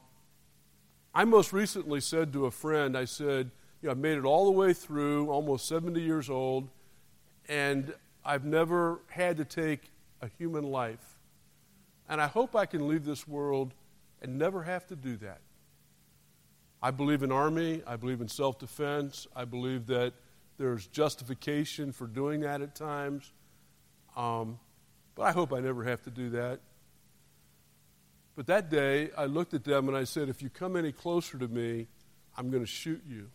I 1.14 1.26
most 1.26 1.52
recently 1.52 2.00
said 2.00 2.32
to 2.34 2.46
a 2.46 2.52
friend, 2.52 2.98
I 2.98 3.06
said, 3.06 3.52
you 3.82 3.88
know, 3.88 3.92
I've 3.92 3.98
made 3.98 4.18
it 4.18 4.24
all 4.26 4.46
the 4.46 4.52
way 4.52 4.74
through, 4.74 5.30
almost 5.30 5.68
70 5.68 6.02
years 6.02 6.30
old, 6.30 6.70
and 7.50 7.94
I've 8.24 8.46
never 8.46 9.00
had 9.08 9.38
to 9.38 9.46
take 9.46 9.82
a 10.22 10.28
human 10.38 10.64
life. 10.64 11.18
And 12.08 12.22
I 12.22 12.28
hope 12.28 12.56
I 12.56 12.66
can 12.66 12.88
leave 12.88 13.04
this 13.04 13.28
world 13.28 13.74
and 14.22 14.38
never 14.38 14.64
have 14.64 14.88
to 14.88 14.96
do 14.96 15.18
that. 15.18 15.40
I 16.82 16.92
believe 16.92 17.24
in 17.24 17.32
army. 17.32 17.82
I 17.86 17.96
believe 17.96 18.22
in 18.22 18.28
self 18.28 18.60
defense. 18.60 19.28
I 19.36 19.46
believe 19.46 19.88
that 19.88 20.14
there's 20.58 20.88
justification 20.88 21.92
for 21.92 22.08
doing 22.08 22.42
that 22.42 22.62
at 22.62 22.76
times. 22.76 23.32
Um, 24.16 24.60
but 25.16 25.24
I 25.24 25.32
hope 25.32 25.54
I 25.54 25.60
never 25.60 25.84
have 25.84 26.02
to 26.04 26.10
do 26.10 26.30
that. 26.32 26.60
But 28.36 28.48
that 28.48 28.70
day, 28.70 29.12
I 29.18 29.26
looked 29.26 29.54
at 29.54 29.64
them 29.64 29.88
and 29.88 29.96
I 29.96 30.04
said, 30.04 30.28
If 30.28 30.42
you 30.42 30.50
come 30.50 30.76
any 30.76 30.92
closer 30.92 31.38
to 31.38 31.48
me, 31.48 31.88
I'm 32.38 32.50
going 32.50 32.64
to 32.64 32.70
shoot 32.70 33.02
you. 33.08 33.30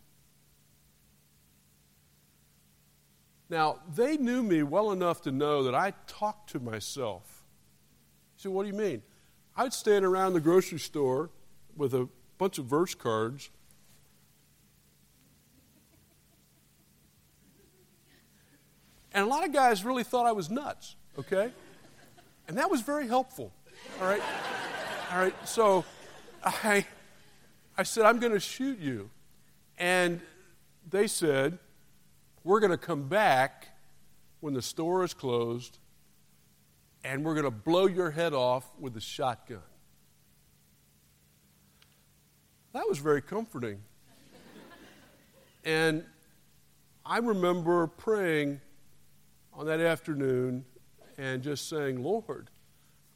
Now, 3.49 3.79
they 3.95 4.15
knew 4.15 4.43
me 4.43 4.63
well 4.63 4.91
enough 4.91 5.21
to 5.23 5.31
know 5.31 5.63
that 5.63 5.75
I 5.75 5.93
talked 6.07 6.51
to 6.51 6.59
myself. 6.59 7.43
So 8.37 8.51
What 8.51 8.63
do 8.63 8.69
you 8.69 8.77
mean? 8.77 9.01
I'd 9.55 9.73
stand 9.73 10.05
around 10.05 10.33
the 10.33 10.39
grocery 10.39 10.79
store 10.79 11.29
with 11.75 11.93
a 11.93 12.07
bunch 12.37 12.57
of 12.57 12.65
verse 12.65 12.95
cards. 12.95 13.49
And 19.13 19.25
a 19.25 19.27
lot 19.27 19.45
of 19.45 19.51
guys 19.51 19.83
really 19.83 20.03
thought 20.03 20.25
I 20.25 20.31
was 20.31 20.49
nuts, 20.49 20.95
okay? 21.19 21.51
And 22.47 22.57
that 22.57 22.69
was 22.69 22.81
very 22.81 23.07
helpful, 23.07 23.51
all 23.99 24.07
right? 24.07 24.21
All 25.11 25.19
right, 25.19 25.47
so 25.47 25.83
I, 26.43 26.85
I 27.77 27.83
said, 27.83 28.05
I'm 28.05 28.19
going 28.19 28.33
to 28.33 28.39
shoot 28.39 28.79
you. 28.79 29.09
And 29.77 30.21
they 30.89 31.07
said, 31.07 31.57
We're 32.43 32.59
going 32.59 32.71
to 32.71 32.77
come 32.77 33.07
back 33.07 33.67
when 34.39 34.53
the 34.53 34.61
store 34.61 35.03
is 35.03 35.13
closed 35.13 35.77
and 37.03 37.23
we're 37.23 37.33
going 37.33 37.45
to 37.45 37.51
blow 37.51 37.87
your 37.87 38.11
head 38.11 38.33
off 38.33 38.69
with 38.79 38.95
a 38.95 39.01
shotgun. 39.01 39.61
That 42.73 42.87
was 42.87 42.99
very 42.99 43.21
comforting. 43.21 43.79
and 45.65 46.05
I 47.05 47.17
remember 47.17 47.87
praying 47.87 48.61
on 49.53 49.65
that 49.65 49.79
afternoon 49.79 50.65
and 51.17 51.41
just 51.41 51.69
saying, 51.69 52.03
Lord, 52.03 52.49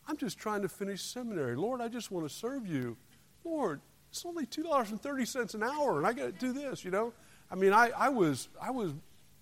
I'm 0.08 0.18
just 0.18 0.38
trying 0.38 0.62
to 0.62 0.70
finish 0.70 1.02
seminary. 1.02 1.56
Lord, 1.56 1.82
I 1.82 1.88
just 1.88 2.12
want 2.12 2.28
to 2.28 2.34
serve 2.34 2.68
you. 2.68 2.98
Lord, 3.44 3.82
it's 4.10 4.26
only 4.26 4.46
$2.30 4.46 5.56
an 5.56 5.64
hour, 5.64 5.98
and 5.98 6.08
I 6.08 6.14
got 6.14 6.26
to 6.26 6.32
do 6.32 6.54
this, 6.54 6.86
you 6.86 6.92
know? 6.92 7.14
I 7.50 7.56
mean, 7.56 7.74
I, 7.74 7.92
I, 7.98 8.10
was, 8.10 8.50
I 8.62 8.72
was 8.72 8.94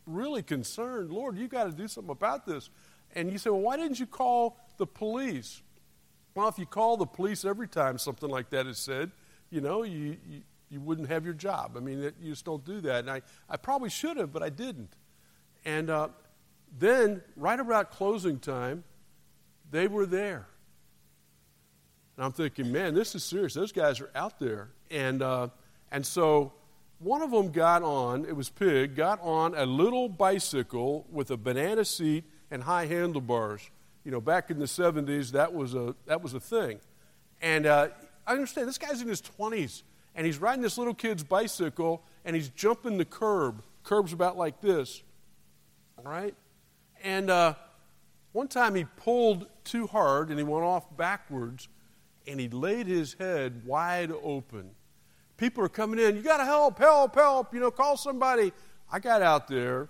really 0.06 0.44
concerned. 0.44 1.12
Lord, 1.12 1.38
you 1.38 1.48
got 1.48 1.66
to 1.66 1.72
do 1.72 1.88
something 1.88 2.12
about 2.12 2.46
this. 2.46 2.70
And 3.16 3.32
you 3.32 3.38
say, 3.38 3.50
well, 3.50 3.62
why 3.62 3.78
didn't 3.78 4.00
you 4.00 4.08
call 4.08 4.58
the 4.78 4.88
police? 4.88 5.62
Well, 6.36 6.48
if 6.48 6.58
you 6.58 6.66
call 6.66 6.98
the 6.98 7.06
police 7.06 7.46
every 7.46 7.68
time 7.68 7.98
something 7.98 8.30
like 8.30 8.50
that 8.50 8.66
is 8.66 8.80
said, 8.80 9.12
you 9.50 9.62
know, 9.62 9.84
you, 9.84 10.18
you, 10.28 10.42
you 10.70 10.82
wouldn't 10.82 11.10
have 11.10 11.24
your 11.24 11.36
job. 11.36 11.74
I 11.78 11.80
mean, 11.80 12.04
it, 12.04 12.16
you 12.20 12.32
just 12.32 12.46
don't 12.46 12.66
do 12.66 12.82
that. 12.82 13.02
And 13.02 13.12
I, 13.12 13.22
I 13.48 13.58
probably 13.58 13.90
should 13.90 14.18
have, 14.18 14.34
but 14.34 14.42
I 14.42 14.50
didn't. 14.50 14.96
And 15.64 15.90
uh, 15.90 16.08
then, 16.78 17.22
right 17.36 17.60
about 17.60 17.92
closing 17.92 18.40
time, 18.40 18.84
they 19.72 19.88
were 19.88 20.06
there. 20.06 20.48
And 22.16 22.26
I'm 22.26 22.32
thinking, 22.32 22.72
man, 22.72 22.94
this 22.94 23.16
is 23.16 23.24
serious. 23.24 23.54
Those 23.54 23.72
guys 23.72 24.00
are 24.00 24.10
out 24.16 24.40
there. 24.40 24.70
And, 24.92 25.22
uh, 25.22 25.50
and 25.92 26.06
so 26.06 26.54
one 27.00 27.22
of 27.22 27.32
them 27.32 27.52
got 27.52 27.84
on, 27.84 28.26
it 28.26 28.36
was 28.36 28.50
Pig, 28.50 28.96
got 28.96 29.20
on 29.22 29.56
a 29.56 29.66
little 29.66 30.08
bicycle 30.10 31.06
with 31.12 31.32
a 31.32 31.38
banana 31.38 31.86
seat 31.86 32.24
and 32.52 32.64
high 32.64 32.86
handlebars. 32.86 33.70
You 34.04 34.12
know, 34.12 34.22
back 34.22 34.52
in 34.52 34.60
the 34.60 34.66
70s, 34.66 35.32
that 35.32 35.54
was 35.54 35.74
a, 35.74 35.96
that 36.06 36.22
was 36.22 36.34
a 36.34 36.40
thing. 36.40 36.80
And 37.42 37.66
uh, 37.66 37.90
I 38.28 38.34
understand 38.34 38.68
this 38.68 38.78
guy's 38.78 39.02
in 39.02 39.08
his 39.08 39.22
20s, 39.22 39.84
and 40.16 40.26
he's 40.26 40.38
riding 40.38 40.62
this 40.62 40.78
little 40.78 40.94
kid's 40.94 41.24
bicycle, 41.24 42.04
and 42.26 42.36
he's 42.36 42.50
jumping 42.50 42.98
the 42.98 43.06
curb. 43.06 43.64
Curb's 43.84 44.14
about 44.14 44.38
like 44.38 44.62
this, 44.62 45.02
all 45.98 46.10
right? 46.10 46.36
And 47.04 47.30
uh, 47.30 47.54
one 48.32 48.48
time 48.48 48.74
he 48.74 48.86
pulled 48.86 49.48
too 49.64 49.86
hard, 49.86 50.30
and 50.30 50.40
he 50.40 50.44
went 50.44 50.64
off 50.64 50.96
backwards, 50.98 51.68
and 52.26 52.40
he 52.40 52.50
laid 52.50 52.88
his 52.88 53.14
head 53.14 53.62
wide 53.66 54.12
open. 54.24 54.72
People 55.38 55.64
are 55.64 55.70
coming 55.70 56.00
in, 56.00 56.16
you 56.16 56.24
got 56.24 56.38
to 56.38 56.46
help, 56.46 56.80
help, 56.80 57.14
help, 57.14 57.54
you 57.54 57.60
know, 57.60 57.70
call 57.70 57.98
somebody. 57.98 58.52
I 58.92 59.00
got 59.00 59.22
out 59.22 59.48
there 59.48 59.90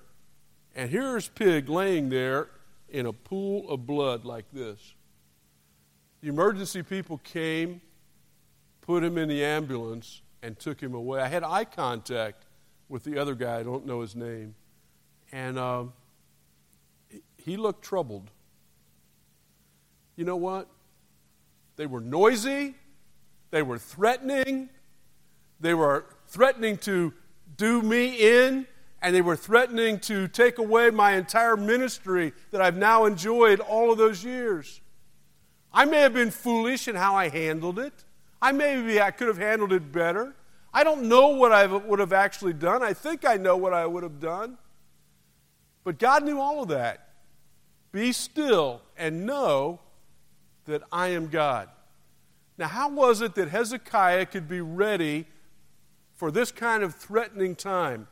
and 0.76 0.90
here's 0.90 1.30
Pig 1.30 1.70
laying 1.70 2.10
there 2.10 2.50
in 2.90 3.06
a 3.06 3.14
pool 3.14 3.70
of 3.70 3.86
blood 3.86 4.26
like 4.26 4.46
this. 4.52 4.96
The 6.22 6.30
emergency 6.30 6.82
people 6.84 7.20
came, 7.20 7.82
put 8.82 9.04
him 9.04 9.18
in 9.18 9.30
the 9.30 9.44
ambulance, 9.44 10.22
and 10.42 10.58
took 10.58 10.82
him 10.82 10.94
away. 10.94 11.22
I 11.22 11.28
had 11.28 11.44
eye 11.44 11.66
contact 11.66 12.46
with 12.90 13.04
the 13.04 13.18
other 13.18 13.36
guy, 13.36 13.60
I 13.60 13.64
don't 13.64 13.86
know 13.86 14.02
his 14.02 14.16
name. 14.16 14.56
And 15.32 15.58
uh, 15.58 15.86
he 17.44 17.58
looked 17.58 17.84
troubled. 17.84 18.30
You 20.16 20.26
know 20.26 20.38
what? 20.38 20.68
They 21.76 21.86
were 21.86 22.00
noisy, 22.00 22.76
they 23.52 23.62
were 23.62 23.80
threatening, 23.80 24.70
they 25.60 25.74
were 25.74 26.06
threatening 26.28 26.78
to 26.80 27.14
do 27.58 27.82
me 27.82 28.16
in 28.16 28.68
and 29.02 29.14
they 29.14 29.22
were 29.22 29.36
threatening 29.36 30.00
to 30.00 30.28
take 30.30 30.58
away 30.58 30.90
my 30.90 31.14
entire 31.14 31.58
ministry 31.58 32.32
that 32.52 32.62
I've 32.62 32.78
now 32.78 33.06
enjoyed 33.06 33.60
all 33.60 33.92
of 33.92 33.98
those 33.98 34.24
years. 34.24 34.80
I 35.74 35.86
may 35.86 36.02
have 36.02 36.14
been 36.14 36.32
foolish 36.32 36.88
in 36.88 36.96
how 36.96 37.16
I 37.16 37.28
handled 37.28 37.80
it. 37.80 37.94
I 38.42 38.52
maybe 38.52 39.02
I 39.02 39.12
could 39.12 39.28
have 39.28 39.38
handled 39.38 39.74
it 39.74 39.92
better. 39.92 40.34
I 40.74 40.84
don't 40.84 41.04
know 41.04 41.30
what 41.30 41.52
I 41.52 41.66
would 41.66 42.00
have 42.00 42.14
actually 42.14 42.54
done. 42.54 42.82
I 42.82 42.94
think 42.94 43.26
I 43.26 43.36
know 43.36 43.58
what 43.58 43.74
I 43.74 43.86
would 43.86 44.04
have 44.04 44.20
done. 44.20 44.58
But 45.84 46.00
God 46.00 46.24
knew 46.24 46.40
all 46.40 46.62
of 46.64 46.70
that. 46.70 47.03
Be 47.94 48.12
still 48.12 48.82
and 48.98 49.26
know 49.26 49.80
that 50.66 50.82
I 50.92 51.10
am 51.10 51.28
God. 51.28 51.70
Now, 52.58 52.68
how 52.68 52.90
was 52.90 53.22
it 53.22 53.36
that 53.36 53.48
Hezekiah 53.48 54.26
could 54.26 54.50
be 54.50 54.60
ready 54.60 55.26
for 56.16 56.32
this 56.32 56.52
kind 56.52 56.84
of 56.84 56.96
threatening 56.96 57.56
time 57.56 58.08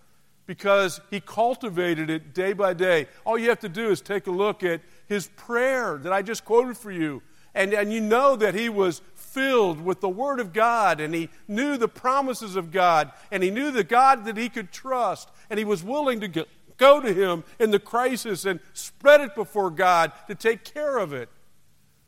because 0.45 0.99
he 1.09 1.19
cultivated 1.19 2.09
it 2.09 2.33
day 2.33 2.51
by 2.51 2.73
day. 2.73 3.07
All 3.25 3.37
you 3.37 3.49
have 3.49 3.59
to 3.59 3.69
do 3.69 3.89
is 3.89 4.01
take 4.01 4.27
a 4.27 4.31
look 4.31 4.63
at 4.63 4.81
his 5.07 5.27
prayer 5.27 5.97
that 5.99 6.11
I 6.11 6.21
just 6.21 6.43
quoted 6.43 6.77
for 6.77 6.91
you. 6.91 7.21
And, 7.53 7.73
and 7.73 7.93
you 7.93 8.01
know 8.01 8.35
that 8.35 8.55
he 8.55 8.69
was 8.69 9.01
filled 9.15 9.79
with 9.79 10.01
the 10.01 10.09
Word 10.09 10.39
of 10.39 10.51
God 10.51 10.99
and 10.99 11.13
he 11.13 11.29
knew 11.47 11.77
the 11.77 11.87
promises 11.87 12.55
of 12.55 12.71
God 12.71 13.11
and 13.31 13.43
he 13.43 13.49
knew 13.49 13.71
the 13.71 13.83
God 13.83 14.25
that 14.25 14.37
he 14.37 14.49
could 14.49 14.71
trust 14.71 15.29
and 15.49 15.57
he 15.57 15.65
was 15.65 15.83
willing 15.83 16.19
to 16.21 16.27
go 16.27 16.45
to 16.81 17.13
him 17.13 17.43
in 17.59 17.71
the 17.71 17.79
crisis 17.79 18.45
and 18.45 18.59
spread 18.73 19.21
it 19.21 19.35
before 19.35 19.69
God 19.69 20.11
to 20.27 20.35
take 20.35 20.63
care 20.63 20.97
of 20.97 21.13
it. 21.13 21.29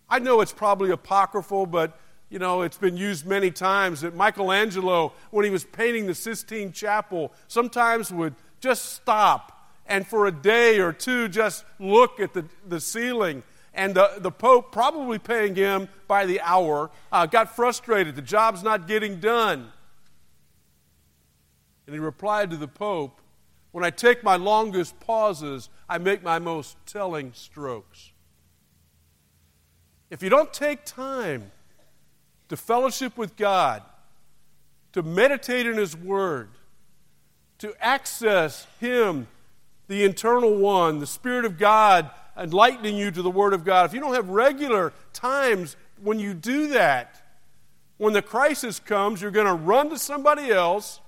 I 0.09 0.19
know 0.19 0.41
it's 0.41 0.53
probably 0.53 0.91
apocryphal, 0.91 1.65
but 1.65 1.97
you 2.29 2.39
know, 2.39 2.63
it's 2.63 2.77
been 2.77 2.97
used 2.97 3.25
many 3.25 3.51
times 3.51 4.01
that 4.01 4.15
Michelangelo, 4.15 5.13
when 5.29 5.45
he 5.45 5.51
was 5.51 5.63
painting 5.63 6.07
the 6.07 6.15
Sistine 6.15 6.71
Chapel, 6.71 7.31
sometimes 7.47 8.11
would 8.11 8.35
just 8.59 8.93
stop 8.93 9.53
and 9.85 10.07
for 10.07 10.25
a 10.25 10.31
day 10.31 10.79
or 10.79 10.93
two 10.93 11.27
just 11.27 11.65
look 11.79 12.19
at 12.19 12.33
the, 12.33 12.45
the 12.67 12.79
ceiling. 12.79 13.43
And 13.73 13.95
the, 13.95 14.13
the 14.17 14.31
Pope, 14.31 14.71
probably 14.71 15.19
paying 15.19 15.55
him 15.55 15.89
by 16.07 16.25
the 16.25 16.41
hour, 16.41 16.91
uh, 17.11 17.25
got 17.25 17.55
frustrated. 17.55 18.15
The 18.15 18.21
job's 18.21 18.63
not 18.63 18.87
getting 18.87 19.19
done. 19.19 19.71
And 21.85 21.93
he 21.93 21.99
replied 21.99 22.51
to 22.51 22.57
the 22.57 22.67
Pope 22.67 23.19
When 23.73 23.83
I 23.83 23.89
take 23.89 24.23
my 24.23 24.35
longest 24.35 24.99
pauses, 24.99 25.67
I 25.89 25.97
make 25.97 26.23
my 26.23 26.37
most 26.37 26.77
telling 26.85 27.33
strokes. 27.33 28.11
If 30.11 30.21
you 30.21 30.29
don't 30.29 30.53
take 30.53 30.85
time 30.85 31.51
to 32.49 32.55
fellowship 32.55 33.17
with 33.17 33.35
God, 33.35 33.81
to 34.91 35.01
meditate 35.01 35.65
in 35.65 35.75
His 35.75 35.97
Word, 35.97 36.49
to 37.57 37.73
access 37.83 38.67
Him, 38.79 39.25
the 39.87 40.03
internal 40.03 40.55
One, 40.55 40.99
the 40.99 41.07
Spirit 41.07 41.43
of 41.43 41.57
God, 41.57 42.11
enlightening 42.37 42.95
you 42.95 43.09
to 43.09 43.23
the 43.23 43.31
Word 43.31 43.53
of 43.53 43.65
God. 43.65 43.87
If 43.87 43.93
you 43.95 43.99
don't 43.99 44.13
have 44.13 44.29
regular 44.29 44.93
times 45.13 45.75
when 45.99 46.19
you 46.19 46.35
do 46.35 46.67
that, 46.67 47.23
when 47.97 48.13
the 48.13 48.21
crisis 48.21 48.79
comes, 48.79 49.19
you're 49.19 49.31
going 49.31 49.47
to 49.47 49.53
run 49.53 49.89
to 49.89 49.97
somebody 49.97 50.51
else. 50.51 50.99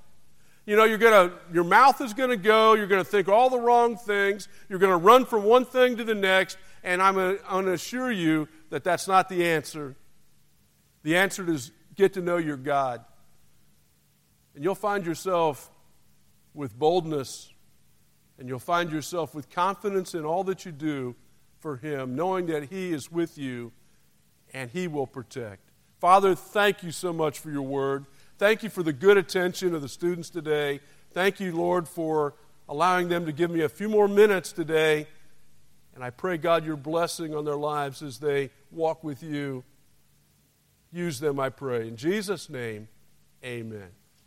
You 0.66 0.76
know, 0.76 0.84
you're 0.84 0.98
to, 0.98 1.32
your 1.54 1.64
mouth 1.64 2.02
is 2.02 2.14
going 2.14 2.32
to 2.32 2.38
go. 2.38 2.74
You're 2.74 2.88
going 2.88 3.04
to 3.04 3.10
think 3.10 3.30
all 3.30 3.50
the 3.50 3.60
wrong 3.60 3.98
things. 3.98 4.48
You're 4.68 4.80
going 4.80 4.92
to 4.92 4.98
run 4.98 5.26
from 5.26 5.44
one 5.44 5.64
thing 5.64 5.98
to 5.98 6.04
the 6.04 6.16
next. 6.16 6.58
And 6.84 7.02
I'm 7.02 7.16
going 7.16 7.66
to 7.66 7.74
assure 7.74 8.12
you 8.12 8.48
that 8.72 8.84
that's 8.84 9.08
not 9.08 9.30
the 9.30 9.46
answer. 9.46 9.96
The 11.04 11.18
answer 11.18 11.50
is 11.50 11.72
get 11.96 12.14
to 12.14 12.22
know 12.22 12.38
your 12.38 12.58
God. 12.58 13.06
And 14.56 14.64
you'll 14.64 14.74
find 14.74 15.06
yourself 15.06 15.70
with 16.54 16.78
boldness 16.78 17.52
and 18.38 18.50
you'll 18.50 18.60
find 18.60 18.92
yourself 18.92 19.34
with 19.34 19.50
confidence 19.50 20.14
in 20.14 20.26
all 20.26 20.44
that 20.46 20.66
you 20.66 20.72
do 20.72 21.16
for 21.60 21.78
Him, 21.78 22.16
knowing 22.16 22.48
that 22.48 22.66
He 22.66 22.92
is 22.92 23.12
with 23.12 23.38
you 23.38 23.72
and 24.54 24.70
He 24.72 24.88
will 24.88 25.08
protect. 25.08 25.72
Father, 26.00 26.36
thank 26.36 26.84
you 26.84 26.92
so 26.92 27.14
much 27.14 27.40
for 27.40 27.50
your 27.50 27.62
word. 27.62 28.06
Thank 28.38 28.64
you 28.64 28.70
for 28.70 28.84
the 28.84 28.92
good 28.92 29.18
attention 29.18 29.74
of 29.74 29.82
the 29.82 29.88
students 29.88 30.30
today. 30.30 30.82
Thank 31.12 31.40
you, 31.40 31.56
Lord, 31.56 31.88
for 31.88 32.34
allowing 32.68 33.08
them 33.08 33.26
to 33.26 33.32
give 33.32 33.50
me 33.50 33.62
a 33.62 33.70
few 33.70 33.88
more 33.88 34.10
minutes 34.10 34.52
today. 34.52 35.08
And 35.94 36.04
I 36.04 36.10
pray, 36.10 36.38
God, 36.38 36.66
your 36.66 36.76
blessing 36.76 37.34
on 37.34 37.46
their 37.46 37.56
lives 37.56 38.02
as 38.02 38.18
they 38.18 38.50
walk 38.72 39.06
with 39.06 39.24
you. 39.24 39.64
Use 40.92 41.20
them, 41.20 41.40
I 41.40 41.50
pray. 41.50 41.88
In 41.88 41.96
Jesus' 41.96 42.50
name, 42.50 42.90
amen. 43.44 43.92